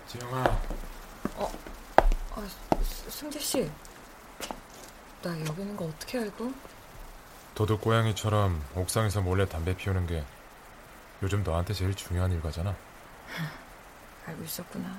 지영아. 0.06 0.44
어, 1.36 1.52
아, 2.34 2.48
스- 2.82 3.10
승재 3.10 3.38
씨. 3.38 3.70
나 5.22 5.38
여기 5.46 5.60
있는 5.62 5.76
거 5.76 5.84
어떻게 5.84 6.18
알고? 6.18 6.52
도둑 7.70 7.82
고양이처럼 7.82 8.60
옥상에서 8.74 9.20
몰래 9.20 9.46
담배 9.46 9.76
피우는 9.76 10.08
게 10.08 10.24
요즘 11.22 11.44
너한테 11.44 11.72
제일 11.72 11.94
중요한 11.94 12.32
일과잖아. 12.32 12.74
알고 14.26 14.42
있었구나. 14.42 14.98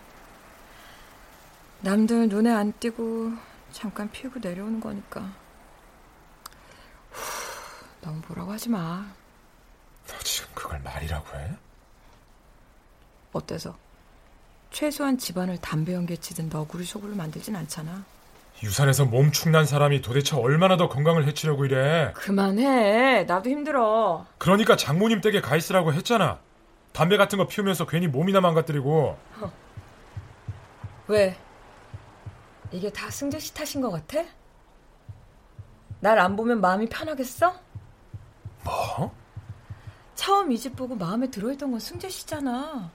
남들 1.81 2.29
눈에 2.29 2.49
안 2.49 2.71
띄고 2.79 3.34
잠깐 3.73 4.10
피우고 4.10 4.39
내려오는 4.39 4.79
거니까. 4.79 5.34
후, 7.12 7.86
너무 7.99 8.22
뭐라고 8.30 8.53
하지 8.53 8.69
마. 8.69 9.05
너 10.07 10.17
지금 10.19 10.49
그걸 10.55 10.80
말이라고 10.80 11.39
해? 11.39 11.53
어때서? 13.34 13.78
최소한 14.72 15.17
집안을 15.17 15.57
담배 15.59 15.93
연기에 15.93 16.15
치든 16.15 16.47
너구리 16.47 16.86
속으로 16.86 17.17
만들진 17.17 17.53
않잖아. 17.53 18.05
유산에서 18.64 19.05
몸 19.05 19.32
축난 19.32 19.66
사람이 19.66 20.01
도대체 20.01 20.36
얼마나 20.36 20.78
더 20.78 20.88
건강을 20.88 21.26
해치려고 21.26 21.66
이래? 21.66 22.12
그만해. 22.14 23.24
나도 23.24 23.49
힘들어. 23.49 24.26
그러니까 24.38 24.76
장모님 24.76 25.22
댁에 25.22 25.41
가 25.41 25.55
있으라고 25.55 25.93
했잖아. 25.93 26.39
담배 26.93 27.18
같은 27.18 27.38
거 27.39 27.47
피우면서 27.47 27.88
괜히 27.88 28.07
몸이나 28.07 28.39
망가뜨리고. 28.41 29.18
왜? 31.07 31.36
이게 32.72 32.91
다 32.91 33.09
승재 33.09 33.39
씨 33.39 33.53
탓인 33.53 33.82
것 33.82 33.89
같아? 33.91 34.24
날 35.99 36.20
안 36.20 36.36
보면 36.36 36.62
마음이 36.62 36.88
편하겠어? 36.88 37.53
뭐? 38.64 39.14
처음 40.16 40.51
이 40.51 40.57
집 40.57 40.76
보고 40.76 40.95
마음에 40.95 41.32
들어있던 41.32 41.72
건 41.72 41.80
승재 41.80 42.09
씨잖아. 42.09 42.91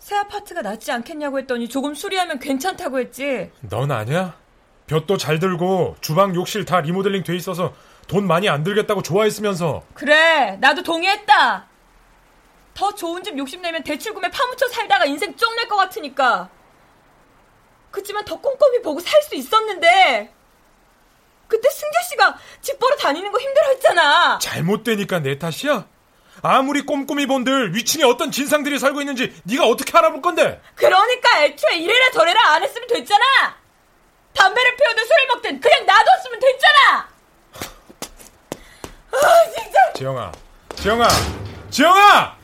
새 0.00 0.16
아파트가 0.16 0.62
낫지 0.62 0.90
않겠냐고 0.90 1.38
했더니 1.38 1.68
조금 1.68 1.94
수리하면 1.94 2.40
괜찮다고 2.40 2.98
했지. 2.98 3.52
넌 3.60 3.92
아냐? 3.92 4.36
볕도 4.92 5.16
잘 5.16 5.38
들고 5.38 5.96
주방 6.00 6.34
욕실 6.34 6.64
다 6.64 6.80
리모델링 6.80 7.24
돼 7.24 7.34
있어서 7.36 7.72
돈 8.06 8.26
많이 8.26 8.48
안 8.48 8.62
들겠다고 8.62 9.02
좋아했으면서 9.02 9.82
그래, 9.94 10.56
나도 10.60 10.82
동의했다. 10.82 11.66
더 12.74 12.94
좋은 12.94 13.22
집 13.22 13.36
욕심내면 13.38 13.82
대출금에 13.84 14.30
파묻혀 14.30 14.66
살다가 14.68 15.04
인생 15.06 15.34
쪽낼 15.36 15.68
것 15.68 15.76
같으니까. 15.76 16.48
그치만 17.90 18.24
더 18.24 18.38
꼼꼼히 18.40 18.80
보고 18.82 19.00
살 19.00 19.22
수 19.22 19.34
있었는데. 19.34 20.32
그때 21.48 21.68
승재 21.68 21.98
씨가 22.10 22.36
집 22.62 22.78
보러 22.78 22.96
다니는 22.96 23.30
거 23.30 23.38
힘들어했잖아. 23.38 24.38
잘못되니까 24.40 25.18
내 25.20 25.38
탓이야? 25.38 25.86
아무리 26.42 26.80
꼼꼼히 26.82 27.26
본들 27.26 27.74
위층에 27.74 28.04
어떤 28.04 28.30
진상들이 28.30 28.78
살고 28.78 29.00
있는지 29.02 29.34
네가 29.44 29.66
어떻게 29.66 29.96
알아볼 29.96 30.22
건데? 30.22 30.62
그러니까 30.74 31.44
애초에 31.44 31.76
이래라 31.76 32.10
저래라 32.10 32.40
안 32.52 32.62
했으면 32.62 32.88
됐잖아. 32.88 33.61
담배를 34.34 34.76
피우든 34.76 35.04
술을 35.06 35.26
먹든 35.28 35.60
그냥 35.60 35.86
놔뒀으면 35.86 36.40
됐잖아. 36.40 37.08
아 39.12 39.50
진짜. 39.54 39.92
지영아, 39.94 40.32
지영아, 40.76 41.08
지영아! 41.70 42.36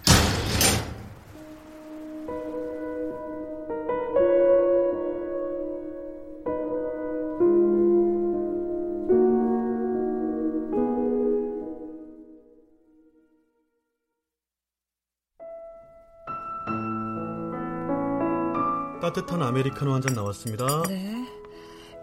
따뜻한 19.00 19.42
아메리카노 19.42 19.92
한 19.94 20.02
잔 20.02 20.14
나왔습니다. 20.14 20.82
네. 20.88 21.26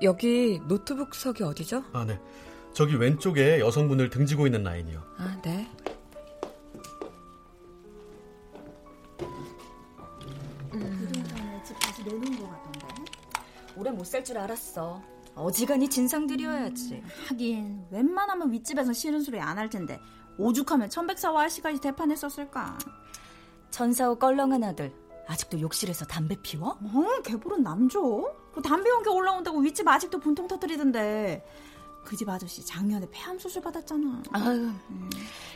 여기 0.02 0.60
노트북석이 0.68 1.44
어디죠? 1.44 1.84
아, 1.94 2.06
네. 2.06 2.20
저기 2.74 2.96
왼쪽에 2.96 3.60
여성분을 3.60 4.10
등지고 4.10 4.46
있는 4.48 4.64
라인이요. 4.64 5.02
아, 5.18 5.38
네. 5.44 5.70
집 11.64 11.80
다시 11.80 12.04
내놓은 12.04 12.40
것 12.40 12.50
같던데. 12.50 12.88
오래 13.76 13.92
못 13.92 14.06
살 14.06 14.24
줄 14.24 14.38
알았어. 14.38 15.02
어지간히 15.36 15.90
진상 15.90 16.28
들여야지. 16.28 17.04
하긴 17.28 17.86
웬만하면 17.92 18.52
윗집에서 18.52 18.94
싫은 18.94 19.22
소리 19.22 19.40
안 19.40 19.58
할 19.58 19.70
텐데 19.70 20.00
오죽하면 20.38 20.90
천백사와 20.90 21.44
아씨까지 21.44 21.82
대판했었을까. 21.82 22.78
전사후 23.72 24.18
껄렁한 24.18 24.64
아들 24.64 24.94
아직도 25.28 25.60
욕실에서 25.60 26.06
담배 26.06 26.36
피워? 26.42 26.70
어, 26.82 27.22
개불은 27.24 27.64
남조. 27.64 28.36
그 28.54 28.62
담배 28.62 28.90
연기 28.90 29.10
올라온다고 29.10 29.60
윗집 29.60 29.88
아직도 29.88 30.20
분통 30.20 30.48
터뜨리던데. 30.48 31.44
그 32.06 32.16
집 32.16 32.30
아저씨 32.30 32.64
작년에 32.64 33.08
폐암 33.12 33.40
수술 33.40 33.64
받았잖아. 33.64 34.22
아유, 34.34 34.72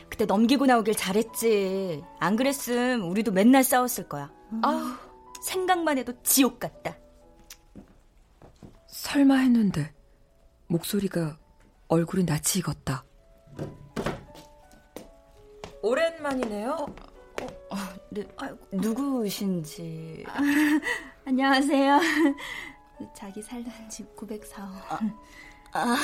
그때 0.08 0.24
넘기고 0.26 0.66
나오길 0.66 0.96
잘했지. 0.96 2.02
안 2.18 2.34
그랬음 2.34 3.08
우리도 3.08 3.30
맨날 3.30 3.62
싸웠을 3.62 4.08
거야. 4.08 4.32
아우, 4.62 4.82
생각만 5.42 5.96
해도 5.98 6.12
지옥 6.24 6.58
같다. 6.58 6.96
설마 8.88 9.36
했는데 9.36 9.94
목소리가 10.66 11.38
얼굴이 11.86 12.24
낯이 12.24 12.58
익었다. 12.58 13.04
오랜만이네요. 15.82 16.86
네, 18.10 18.24
누구신지. 18.72 20.24
안녕하세요. 21.24 22.00
자기 23.14 23.40
살던 23.40 23.72
집 23.88 24.14
904호. 24.16 25.14
아, 25.72 25.96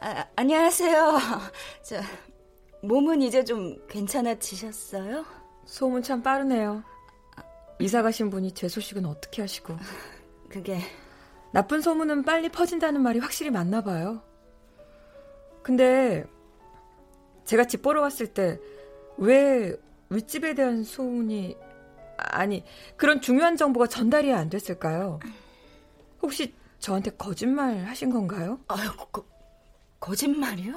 아, 0.00 0.26
안녕하세요. 0.34 1.18
저 1.82 2.00
몸은 2.82 3.22
이제 3.22 3.44
좀 3.44 3.76
괜찮아지셨어요? 3.86 5.24
소문 5.64 6.02
참 6.02 6.22
빠르네요. 6.22 6.82
이사 7.78 8.02
가신 8.02 8.28
분이 8.28 8.52
제 8.52 8.68
소식은 8.68 9.06
어떻게 9.06 9.42
하시고? 9.42 9.76
그게 10.48 10.80
나쁜 11.52 11.80
소문은 11.80 12.24
빨리 12.24 12.48
퍼진다는 12.48 13.02
말이 13.02 13.20
확실히 13.20 13.50
맞나 13.50 13.82
봐요. 13.82 14.20
근데 15.62 16.24
제가 17.44 17.64
집 17.64 17.82
보러 17.82 18.00
왔을 18.02 18.26
때 18.26 18.58
왜 19.18 19.74
윗집에 20.08 20.54
대한 20.54 20.82
소문이 20.82 21.56
아니 22.16 22.64
그런 22.96 23.20
중요한 23.20 23.56
정보가 23.56 23.86
전달이 23.86 24.32
안 24.32 24.48
됐을까요? 24.48 25.20
혹시 26.22 26.54
저한테 26.78 27.10
거짓말 27.12 27.84
하신 27.84 28.10
건가요? 28.10 28.58
아유, 28.68 28.90
거, 29.12 29.24
거짓말이요? 30.00 30.74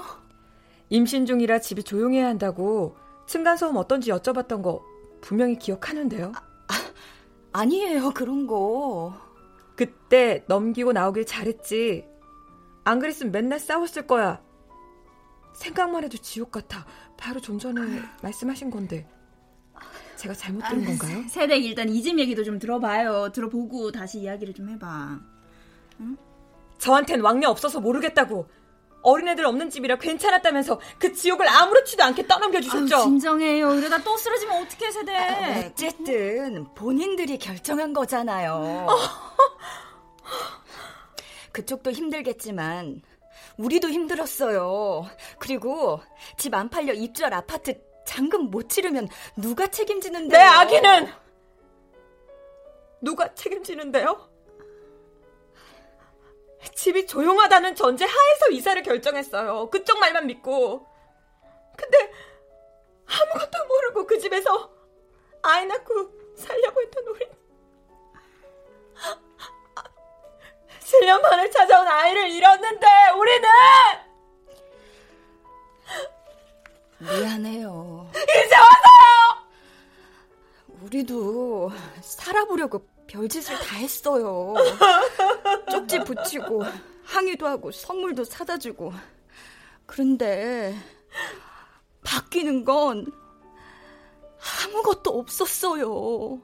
임신 0.89 1.25
중이라 1.25 1.59
집이 1.59 1.83
조용해야 1.83 2.27
한다고 2.27 2.95
층간 3.25 3.57
소음 3.57 3.77
어떤지 3.77 4.11
여쭤봤던 4.11 4.61
거 4.61 4.83
분명히 5.21 5.57
기억하는데요. 5.57 6.33
아, 7.53 7.65
니에요 7.65 8.11
그런 8.11 8.47
거. 8.47 9.13
그때 9.75 10.43
넘기고 10.47 10.91
나오길 10.91 11.25
잘했지. 11.25 12.05
안 12.83 12.99
그랬으면 12.99 13.31
맨날 13.31 13.59
싸웠을 13.59 14.07
거야. 14.07 14.41
생각만 15.53 16.03
해도 16.03 16.17
지옥 16.17 16.51
같아. 16.51 16.85
바로 17.17 17.39
좀 17.39 17.59
전에 17.59 18.01
말씀하신 18.21 18.69
건데. 18.71 19.07
제가 20.15 20.33
잘못 20.35 20.61
들은 20.69 20.85
건가요? 20.85 21.23
세대 21.29 21.57
일단 21.57 21.89
이 21.89 22.01
집 22.01 22.17
얘기도 22.19 22.43
좀 22.43 22.59
들어봐요. 22.59 23.31
들어보고 23.33 23.91
다시 23.91 24.19
이야기를 24.19 24.53
좀 24.53 24.69
해봐. 24.69 25.19
응? 25.99 26.17
저한텐 26.77 27.21
왕녀 27.21 27.49
없어서 27.49 27.79
모르겠다고. 27.79 28.47
어린애들 29.05 29.45
없는 29.45 29.69
집이라 29.69 29.97
괜찮았다면서 29.97 30.79
그 30.97 31.11
지옥을 31.11 31.47
아무렇지도 31.49 32.03
않게 32.03 32.25
떠넘겨 32.25 32.61
주셨죠. 32.61 32.95
아유, 32.95 33.03
진정해요. 33.03 33.73
이러다 33.75 34.01
또 34.01 34.15
쓰러지면 34.15 34.63
어떻게 34.63 34.91
세대? 34.91 35.13
아, 35.13 35.59
어쨌든 35.67 36.65
본인들이 36.73 37.37
결정한 37.37 37.91
거잖아요. 37.91 38.87
그쪽도 41.51 41.91
힘들겠지만 41.91 43.01
우리도 43.57 43.89
힘들었어요. 43.89 45.05
그리고 45.39 46.01
집 46.37 46.53
안 46.53 46.69
팔려 46.69 46.93
입주할 46.93 47.33
아파트 47.33 47.79
잔금 48.05 48.49
못 48.49 48.69
치르면 48.69 49.07
누가 49.37 49.67
책임지는데요? 49.67 50.37
내 50.39 50.43
아기는 50.43 51.07
누가 53.01 53.33
책임지는데요? 53.33 54.29
집이 56.75 57.07
조용하다는 57.07 57.75
전제 57.75 58.05
하에서 58.05 58.49
이사를 58.51 58.81
결정했어요. 58.83 59.69
그쪽 59.69 59.99
말만 59.99 60.27
믿고. 60.27 60.87
근데 61.77 62.11
아무것도 63.05 63.65
모르고 63.67 64.07
그 64.07 64.17
집에서 64.19 64.71
아이 65.41 65.65
낳고 65.65 66.11
살려고 66.35 66.81
했던 66.81 67.05
우리 67.07 67.27
7년 70.83 71.21
만에 71.21 71.49
찾아온 71.49 71.87
아이를 71.87 72.29
잃었는데 72.29 72.87
우리는 73.17 73.49
미안해요. 76.99 78.09
이제 78.11 78.55
와서요. 78.55 79.43
우리도 80.81 81.71
살아보려고 82.01 82.85
별짓을 83.07 83.57
다 83.59 83.75
했어요. 83.77 84.53
쪽지 85.71 85.99
붙이고 85.99 86.63
항의도 87.03 87.47
하고 87.47 87.71
선물도 87.71 88.23
사다 88.25 88.57
주고. 88.57 88.93
그런데 89.85 90.75
바뀌는 92.03 92.65
건 92.65 93.05
아무것도 94.65 95.11
없었어요. 95.11 96.39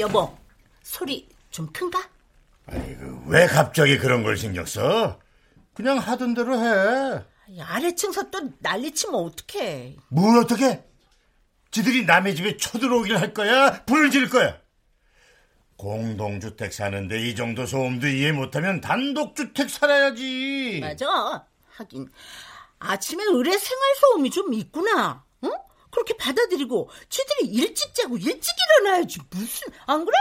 여보, 0.00 0.36
소리 0.82 1.28
좀 1.50 1.70
큰가? 1.72 2.08
아이고, 2.66 3.24
왜 3.26 3.46
갑자기 3.46 3.98
그런 3.98 4.22
걸 4.22 4.36
신경 4.36 4.64
써? 4.64 5.20
그냥 5.74 5.98
하던 5.98 6.34
대로 6.34 6.58
해. 6.58 7.24
아래층서 7.62 8.30
또 8.30 8.50
난리치면 8.60 9.14
어떡해. 9.14 9.96
뭘 10.08 10.38
어떻게? 10.38 10.84
지들이 11.70 12.04
남의 12.04 12.34
집에 12.34 12.56
쳐들어오길 12.56 13.18
할 13.18 13.34
거야? 13.34 13.84
불을 13.84 14.10
지를 14.10 14.28
거야? 14.28 14.58
공동주택 15.76 16.72
사는데 16.72 17.20
이 17.26 17.34
정도 17.34 17.66
소음도 17.66 18.06
이해 18.06 18.32
못하면 18.32 18.80
단독주택 18.80 19.70
살아야지. 19.70 20.78
맞아. 20.82 21.46
하긴 21.72 22.08
아침에 22.78 23.24
의뢰 23.24 23.56
생활 23.56 23.94
소음이 23.96 24.30
좀 24.30 24.52
있구나. 24.52 25.24
응? 25.44 25.50
그렇게 25.90 26.16
받아들이고 26.16 26.88
쥐들이 27.08 27.48
일찍 27.48 27.94
자고 27.94 28.16
일찍 28.16 28.54
일어나야지 28.80 29.18
무슨 29.30 29.68
안 29.86 30.04
그래? 30.04 30.16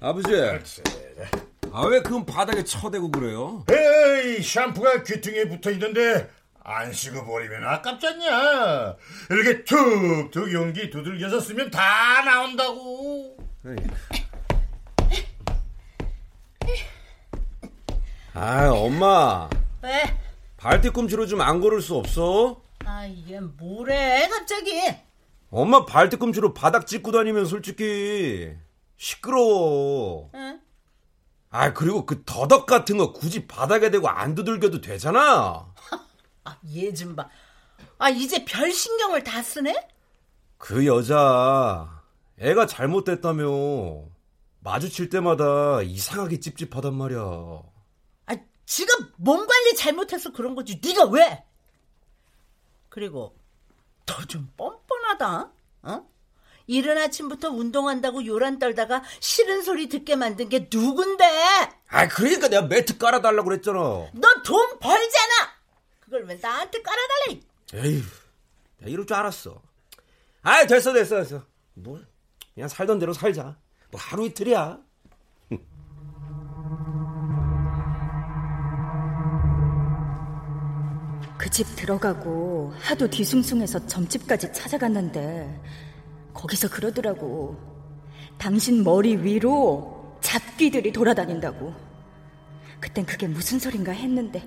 아버지. 0.00 0.34
아 1.72 1.86
왜 1.86 2.00
그건 2.02 2.26
바닥에 2.26 2.64
쳐대고 2.64 3.10
그래요? 3.12 3.64
에이 3.70 4.42
샴푸가 4.42 5.02
귀퉁이에 5.04 5.48
붙어 5.48 5.70
있는데 5.70 6.28
안 6.64 6.92
쓰고 6.92 7.24
버리면 7.26 7.64
아깝지 7.66 8.06
않냐? 8.08 8.96
이렇게 9.30 9.64
툭툭 9.64 10.52
용기 10.52 10.90
두들겨서 10.90 11.40
쓰면 11.40 11.70
다 11.70 12.22
나온다고. 12.24 13.36
아 18.34 18.68
엄마. 18.70 19.48
왜? 19.82 20.02
발 20.60 20.80
뒤꿈치로 20.80 21.26
좀 21.26 21.40
안 21.40 21.60
걸을 21.60 21.80
수 21.80 21.96
없어? 21.96 22.60
아 22.84 23.06
이게 23.06 23.40
뭐래 23.40 24.28
갑자기? 24.28 24.72
엄마 25.50 25.84
발 25.86 26.08
뒤꿈치로 26.10 26.52
바닥 26.54 26.86
짚고 26.86 27.12
다니면 27.12 27.46
솔직히 27.46 28.52
시끄러워. 28.96 30.30
응? 30.34 30.60
아 31.48 31.72
그리고 31.72 32.04
그 32.06 32.22
더덕 32.24 32.66
같은 32.66 32.98
거 32.98 33.12
굳이 33.12 33.46
바닥에 33.46 33.90
대고 33.90 34.08
안 34.08 34.34
두들겨도 34.34 34.80
되잖아. 34.82 35.66
아 36.44 36.56
얘 36.74 36.92
좀 36.92 37.16
봐. 37.16 37.28
아 37.98 38.08
이제 38.10 38.44
별 38.44 38.70
신경을 38.70 39.24
다 39.24 39.42
쓰네? 39.42 39.88
그 40.58 40.86
여자 40.86 42.02
애가 42.38 42.66
잘못됐다며 42.66 43.46
마주칠 44.60 45.08
때마다 45.08 45.80
이상하게 45.82 46.38
찝찝하단 46.40 46.94
말이야. 46.94 47.62
아 48.70 48.72
지가 48.72 48.94
몸 49.16 49.46
관리 49.48 49.74
잘못해서 49.74 50.30
그런 50.32 50.54
거지. 50.54 50.80
네가 50.82 51.06
왜? 51.06 51.44
그리고 52.88 53.36
너 54.06 54.24
좀 54.26 54.48
뻔뻔하다. 54.56 55.50
어? 55.82 56.08
이른 56.68 56.96
아침부터 56.98 57.50
운동한다고 57.50 58.24
요란 58.26 58.58
떨다가 58.60 59.02
싫은 59.18 59.62
소리 59.62 59.88
듣게 59.88 60.14
만든 60.14 60.48
게 60.48 60.68
누군데? 60.72 61.24
아, 61.88 62.06
그러니까 62.08 62.46
내가 62.48 62.62
매트 62.66 62.98
깔아달라고 62.98 63.48
그랬잖아. 63.48 63.78
너 63.78 64.42
돈 64.44 64.78
벌잖아. 64.78 65.52
그걸 66.00 66.24
왜 66.26 66.36
나한테 66.36 66.80
깔아달래? 66.82 67.40
에휴, 67.74 68.02
내가 68.78 68.90
이럴 68.90 69.04
줄 69.06 69.16
알았어. 69.16 69.60
아이, 70.42 70.66
됐어, 70.68 70.92
됐어, 70.92 71.16
됐어. 71.16 71.44
뭐, 71.74 72.00
그냥 72.54 72.68
살던 72.68 72.98
대로 73.00 73.12
살자. 73.12 73.56
뭐 73.90 74.00
하루 74.00 74.26
이틀이야. 74.26 74.78
그 81.40 81.48
집 81.48 81.74
들어가고 81.74 82.70
하도 82.78 83.08
뒤숭숭해서 83.08 83.86
점집까지 83.86 84.52
찾아갔는데 84.52 85.48
거기서 86.34 86.68
그러더라고. 86.68 87.56
당신 88.36 88.84
머리 88.84 89.16
위로 89.16 90.18
잡귀들이 90.20 90.92
돌아다닌다고. 90.92 91.72
그땐 92.78 93.06
그게 93.06 93.26
무슨 93.26 93.58
소린가 93.58 93.90
했는데 93.90 94.46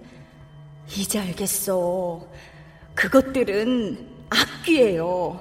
이제 0.96 1.18
알겠어. 1.18 2.28
그것들은 2.94 4.28
악귀예요. 4.30 5.39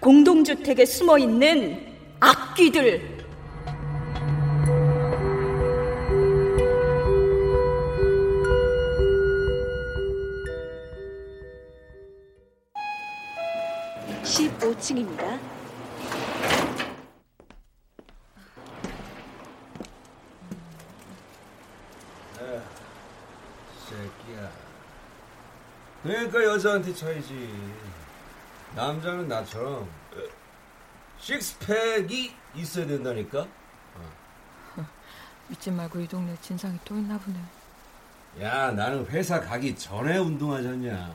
공동주택에 0.00 0.84
숨어 0.84 1.16
있는 1.16 1.96
악귀들. 2.20 3.19
(15층입니다) 14.70 15.40
새끼야. 23.88 24.50
그러니까 26.02 26.44
여자한테 26.44 26.94
차이지. 26.94 27.52
남자는 28.76 29.28
나처럼 29.28 29.90
식스팩이 31.18 32.34
있어야 32.54 32.86
된다니까. 32.86 33.46
믿지 35.48 35.70
말고 35.70 35.98
이 36.00 36.06
동네 36.06 36.36
진상이 36.40 36.78
또 36.84 36.94
있나 36.94 37.18
보네. 37.18 37.36
야, 38.40 38.70
나는 38.70 39.04
회사 39.06 39.40
가기 39.40 39.74
전에 39.74 40.16
운동하셨냐? 40.18 41.12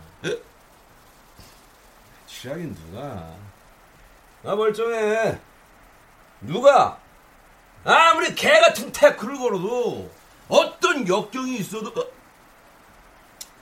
취하긴 2.42 2.76
누가? 2.76 3.34
나 4.44 4.56
멀쩡해. 4.56 5.40
누가? 6.42 7.00
아무리 7.86 8.36
개 8.36 8.50
같은 8.60 8.92
태클을 8.92 9.38
걸어도 9.38 10.12
어떤 10.50 11.08
역경이 11.08 11.58
있어도 11.58 12.02
어? 12.02 12.06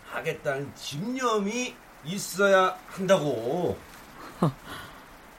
하겠다는 0.09 0.73
집념이 0.75 1.75
있어야 2.03 2.77
한다고. 2.89 3.77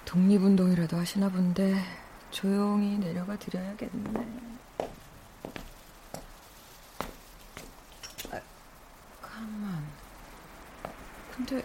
독립운동이라도 0.05 0.97
하시나 0.97 1.28
본데 1.28 1.82
조용히 2.30 2.99
내려가 2.99 3.37
드려야겠네. 3.37 4.26
아, 8.30 8.41
가만. 9.20 9.85
근데 11.35 11.64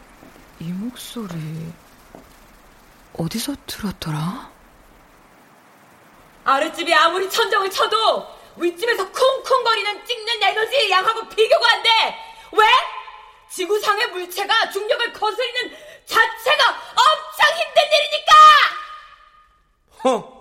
이 0.59 0.71
목소리 0.73 1.33
어디서 3.13 3.55
들었더라? 3.65 4.51
아랫집이 6.43 6.93
아무리 6.93 7.29
천정을 7.29 7.69
쳐도 7.69 8.27
윗집에서 8.57 9.09
쿵쿵거리는 9.11 10.05
찍는 10.05 10.43
에너지 10.43 10.89
양하고 10.91 11.27
비교가 11.29 11.73
안 11.73 11.83
돼! 11.83 11.89
왜? 12.53 12.65
지구상의 13.51 14.07
물체가 14.11 14.69
중력을 14.69 15.13
거스리는 15.13 15.77
자체가 16.05 16.69
엄청 16.69 17.57
힘든 17.57 17.81
일이니까! 17.93 18.33
허, 20.03 20.39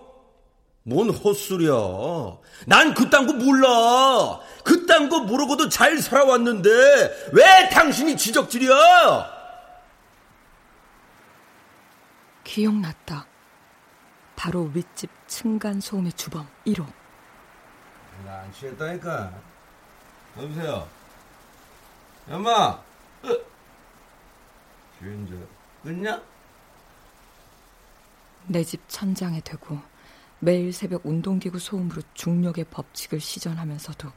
뭔 0.84 1.10
헛소리야. 1.10 1.72
난 2.66 2.94
그딴 2.94 3.26
거 3.26 3.32
몰라. 3.34 4.40
그딴 4.64 5.08
거 5.08 5.20
모르고도 5.20 5.68
잘 5.68 5.98
살아왔는데 5.98 7.28
왜 7.32 7.68
당신이 7.70 8.16
지적질이야? 8.16 9.37
기억났다. 12.52 13.26
바로 14.34 14.62
윗집 14.72 15.10
층간소음의 15.28 16.12
주범 16.14 16.48
1호. 16.66 16.90
나안 18.24 18.50
취했다니까. 18.54 19.32
여보세요. 20.38 20.88
엄마. 22.30 22.80
주인자 24.98 25.34
끊냐? 25.82 26.22
내 28.46 28.64
집 28.64 28.80
천장에 28.88 29.42
대고 29.42 29.78
매일 30.38 30.72
새벽 30.72 31.04
운동기구 31.04 31.58
소음으로 31.58 32.00
중력의 32.14 32.64
법칙을 32.70 33.20
시전하면서도 33.20 34.10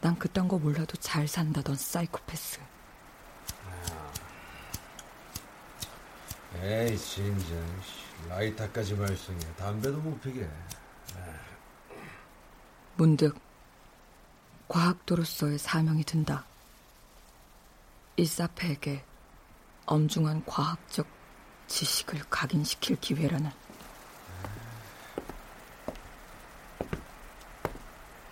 난 0.00 0.16
그딴 0.16 0.46
거 0.46 0.58
몰라도 0.58 0.96
잘 0.98 1.26
산다던 1.26 1.74
사이코패스. 1.74 2.60
에이 6.56 6.98
진짜 6.98 7.54
라이터까지 8.28 8.94
말썽해 8.94 9.38
담배도 9.56 9.98
못 9.98 10.20
피게 10.20 10.48
문득 12.96 13.38
과학도로서의 14.68 15.58
사명이 15.58 16.04
든다. 16.04 16.44
일사패에게 18.16 19.02
엄중한 19.86 20.44
과학적 20.44 21.06
지식을 21.66 22.20
각인시킬 22.30 23.00
기회라는. 23.00 23.50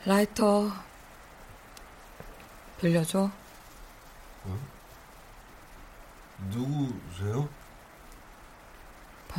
라이터 0.05 0.71
빌려줘. 2.81 3.31
어? 4.45 4.59
누구세요? 6.51 7.49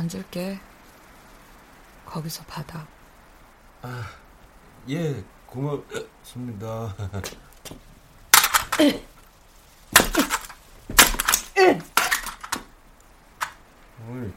번질게. 0.00 0.58
거기서 2.06 2.42
받아. 2.44 2.86
아, 3.82 4.02
예, 4.88 5.22
고맙습니다. 5.46 6.94
아니, 14.08 14.32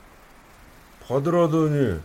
받으라더니 1.07 2.01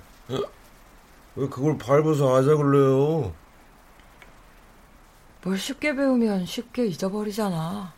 왜 1.34 1.48
그걸 1.48 1.76
밟아서 1.76 2.36
하자 2.36 2.54
그래요? 2.56 3.34
뭘 5.42 5.58
쉽게 5.58 5.96
배우면 5.96 6.46
쉽게 6.46 6.86
잊어버리잖아. 6.86 7.92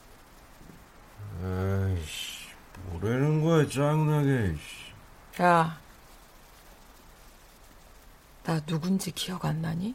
아이씨, 1.42 2.48
뭐라는 2.86 3.44
거야, 3.44 3.68
짱나게. 3.68 4.56
야, 5.40 5.78
나 8.44 8.60
누군지 8.66 9.10
기억 9.12 9.44
안 9.44 9.62
나니? 9.62 9.94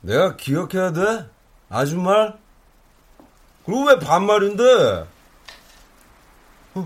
내가 0.00 0.36
기억해야 0.36 0.92
돼? 0.92 1.28
아줌말? 1.68 2.38
그리고 3.64 3.84
왜 3.84 3.98
반말인데? 3.98 5.06
어? 6.74 6.80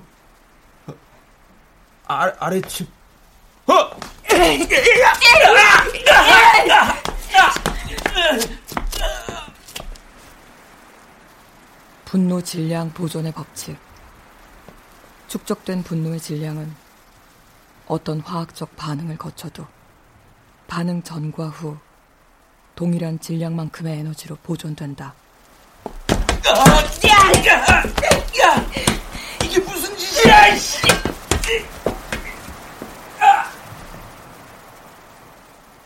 어? 0.86 0.94
아, 2.08 2.32
아래집. 2.38 2.90
어! 3.66 3.72
분노 12.04 12.42
질량 12.42 12.92
보존의 12.92 13.32
법칙. 13.32 13.78
축적된 15.28 15.82
분노의 15.82 16.20
질량은 16.20 16.74
어떤 17.86 18.20
화학적 18.20 18.76
반응을 18.76 19.18
거쳐도 19.18 19.66
반응 20.66 21.02
전과 21.02 21.48
후 21.48 21.76
동일한 22.74 23.20
질량만큼의 23.20 23.98
에너지로 23.98 24.36
보존된다. 24.42 25.14
이게 29.42 29.58
무슨 29.60 29.96
짓이야, 29.96 30.56
씨! 30.56 30.80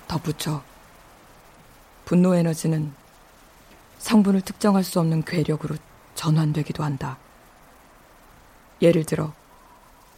덧붙여 0.07 0.63
분노 2.05 2.35
에너지는 2.35 2.95
성분을 3.99 4.41
특정할 4.43 4.85
수 4.85 5.01
없는 5.01 5.25
괴력으로 5.25 5.77
전환되기도 6.15 6.85
한다. 6.85 7.19
예를 8.81 9.05
들어 9.05 9.33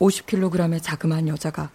50kg의 0.00 0.82
자그마한 0.82 1.28
여자가 1.28 1.70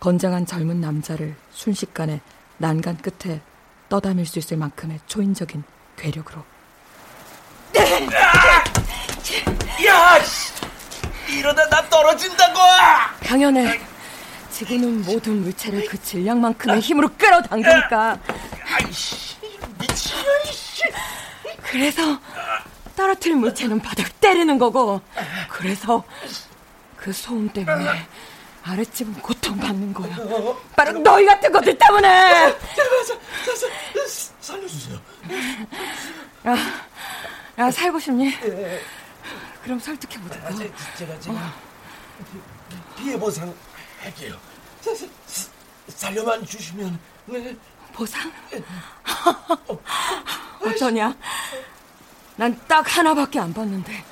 건장한 0.00 0.46
젊은 0.46 0.80
남자를 0.80 1.34
순식간에 1.52 2.20
난간 2.58 2.98
끝에 2.98 3.40
떠담일 3.88 4.26
수 4.26 4.38
있을 4.38 4.56
만큼의 4.56 5.00
초인적인 5.06 5.62
괴력으로. 5.96 6.44
야, 9.86 10.18
이러다 11.28 11.68
나 11.68 11.88
떨어진다고! 11.88 12.58
당연해. 13.24 13.80
지구는 14.50 15.02
모든 15.02 15.42
물체를 15.42 15.86
그 15.86 16.00
질량만큼의 16.00 16.80
힘으로 16.80 17.08
끌어당기니까. 17.16 18.18
그래서 21.62 22.20
떨어뜨린 22.96 23.38
물체는 23.38 23.80
바닥 23.80 24.20
때리는 24.20 24.58
거고, 24.58 25.00
그래서 25.48 26.04
그 27.02 27.12
소음 27.12 27.48
때문에 27.48 28.06
아랫집은 28.62 29.14
고통받는 29.14 29.92
거야. 29.92 30.16
바로 30.76 30.92
너희 31.00 31.26
같은 31.26 31.50
것들 31.50 31.76
때문에! 31.76 32.56
살려주세요. 34.40 35.00
야, 36.46 36.56
야, 37.58 37.70
살고 37.70 37.98
싶니? 37.98 38.32
그럼 39.64 39.78
설득해 39.80 40.20
보자. 40.22 40.40
아, 40.46 40.52
제, 40.54 40.72
제가, 40.96 41.18
제가 41.20 41.36
어. 41.36 41.52
피해 42.96 43.18
보상 43.18 43.52
할게요. 44.00 44.36
살려만 45.88 46.44
주시면, 46.46 46.98
네. 47.26 47.56
보상? 47.92 48.32
어쩌냐? 50.64 51.14
난 52.36 52.58
딱 52.66 52.96
하나밖에 52.96 53.38
안 53.40 53.52
봤는데. 53.52 54.04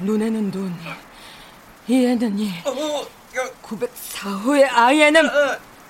눈에는 0.00 0.50
눈, 0.50 0.78
이에는 1.88 2.38
이. 2.38 2.52
904호의 3.62 4.68
아이에는 4.70 5.28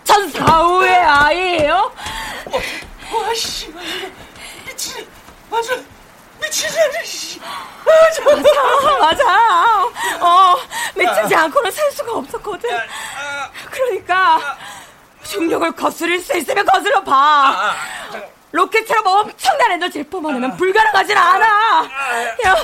1004호의 0.05 0.89
아이예요? 1.05 1.93
와 2.51 3.35
씨, 3.35 3.73
미친, 4.67 5.07
맞아, 5.51 5.75
미치지 6.41 6.81
않으시. 6.81 7.41
맞아, 7.85 8.99
맞아. 8.99 9.85
어, 10.21 10.57
미치지 10.95 11.35
않고는 11.35 11.71
살 11.71 11.91
수가 11.93 12.13
없었거든. 12.13 12.71
그러니까 13.71 14.57
중력을 15.25 15.73
거스릴 15.73 16.21
수 16.21 16.37
있으면 16.37 16.65
거슬러 16.65 17.03
봐. 17.05 17.75
로켓처럼 18.53 19.07
엄청난 19.07 19.73
에너지를 19.73 20.09
뿜어내면 20.09 20.57
불가능하진 20.57 21.17
않아. 21.17 21.89
야, 22.47 22.57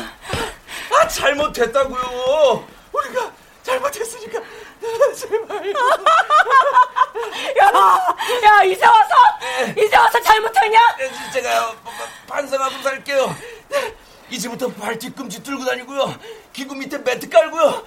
아 0.92 1.08
잘못했다고요. 1.08 2.77
우리가 2.92 3.32
잘못했으니까 3.62 4.40
제발. 5.14 5.70
야, 7.60 7.72
야 8.44 8.62
이제 8.64 8.86
와서 8.86 9.14
이제 9.76 9.96
와서 9.96 10.20
잘못했냐? 10.20 10.96
제가 11.32 11.74
반성하고 12.26 12.82
살게요. 12.82 13.36
이제부터 14.30 14.68
발 14.68 14.98
뒤꿈치 14.98 15.42
들고 15.42 15.64
다니고요. 15.64 16.14
기구 16.52 16.74
밑에 16.74 16.98
매트 16.98 17.28
깔고요. 17.28 17.84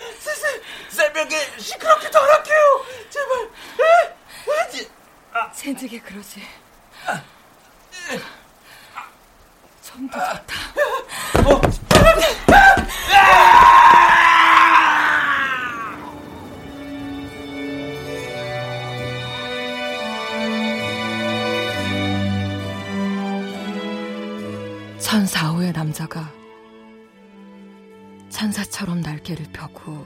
새벽에 0.89 1.37
시끄럽게 1.57 2.09
덜할게요. 2.09 2.85
제발. 3.09 3.49
젠지게 5.53 5.99
그러지. 5.99 6.43
좀더 9.83 10.19
좋다. 10.19 10.55
어. 11.45 11.61
천사호의 25.11 25.73
남자가 25.73 26.31
천사처럼 28.29 29.01
날개를 29.01 29.45
펴고 29.51 30.05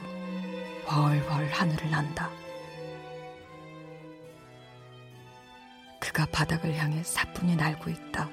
훨훨 0.90 1.46
하늘을 1.46 1.92
난다. 1.92 2.32
그가 6.00 6.26
바닥을 6.32 6.76
향해 6.76 7.04
사뿐히 7.04 7.56
날고 7.56 7.92
있다. 7.92 8.28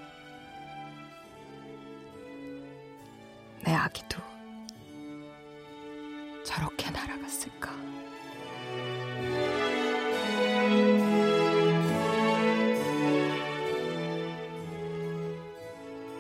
내 3.67 3.75
아기도 3.75 4.19
저렇게 6.47 6.91
날아갔을까? 6.91 7.71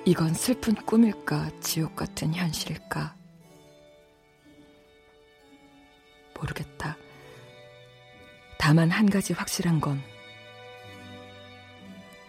이건 0.04 0.34
슬픈 0.34 0.74
꿈일까, 0.74 1.60
지옥 1.60 1.94
같은 1.94 2.34
현실일까? 2.34 3.14
모르겠다. 6.34 6.96
다만 8.58 8.90
한 8.90 9.08
가지 9.08 9.32
확실한 9.32 9.80
건 9.80 10.02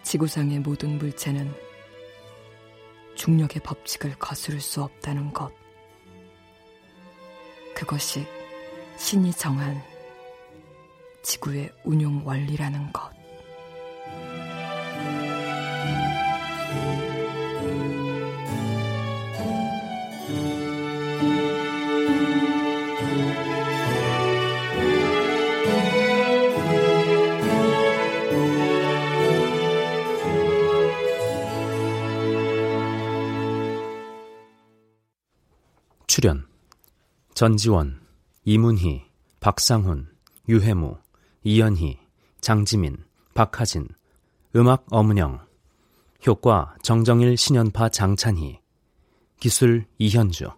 지구상의 0.04 0.60
모든 0.60 0.98
물체는 0.98 1.52
중력의 3.16 3.60
법칙을 3.64 4.20
거스를 4.20 4.60
수 4.60 4.80
없다는 4.80 5.32
것. 5.32 5.52
그것이 7.74 8.24
신이 8.98 9.32
정한 9.32 9.82
지구의 11.24 11.72
운용 11.82 12.24
원리라는 12.24 12.92
것. 12.92 13.03
출연 36.14 36.46
전지원, 37.34 38.00
이문희, 38.44 39.02
박상훈, 39.40 40.06
유해무, 40.48 40.96
이연희, 41.42 41.98
장지민, 42.40 42.98
박하진 43.34 43.88
음악 44.54 44.86
엄은영 44.92 45.44
효과 46.24 46.76
정정일 46.82 47.36
신연파 47.36 47.88
장찬희 47.88 48.60
기술 49.40 49.86
이현주 49.98 50.50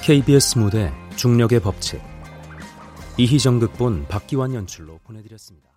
KBS 0.00 0.58
무대 0.58 0.92
중력의 1.16 1.58
법칙 1.58 2.00
이희정 3.18 3.58
극본 3.58 4.06
박기환 4.06 4.54
연출로 4.54 5.00
보내드렸습니다. 5.02 5.71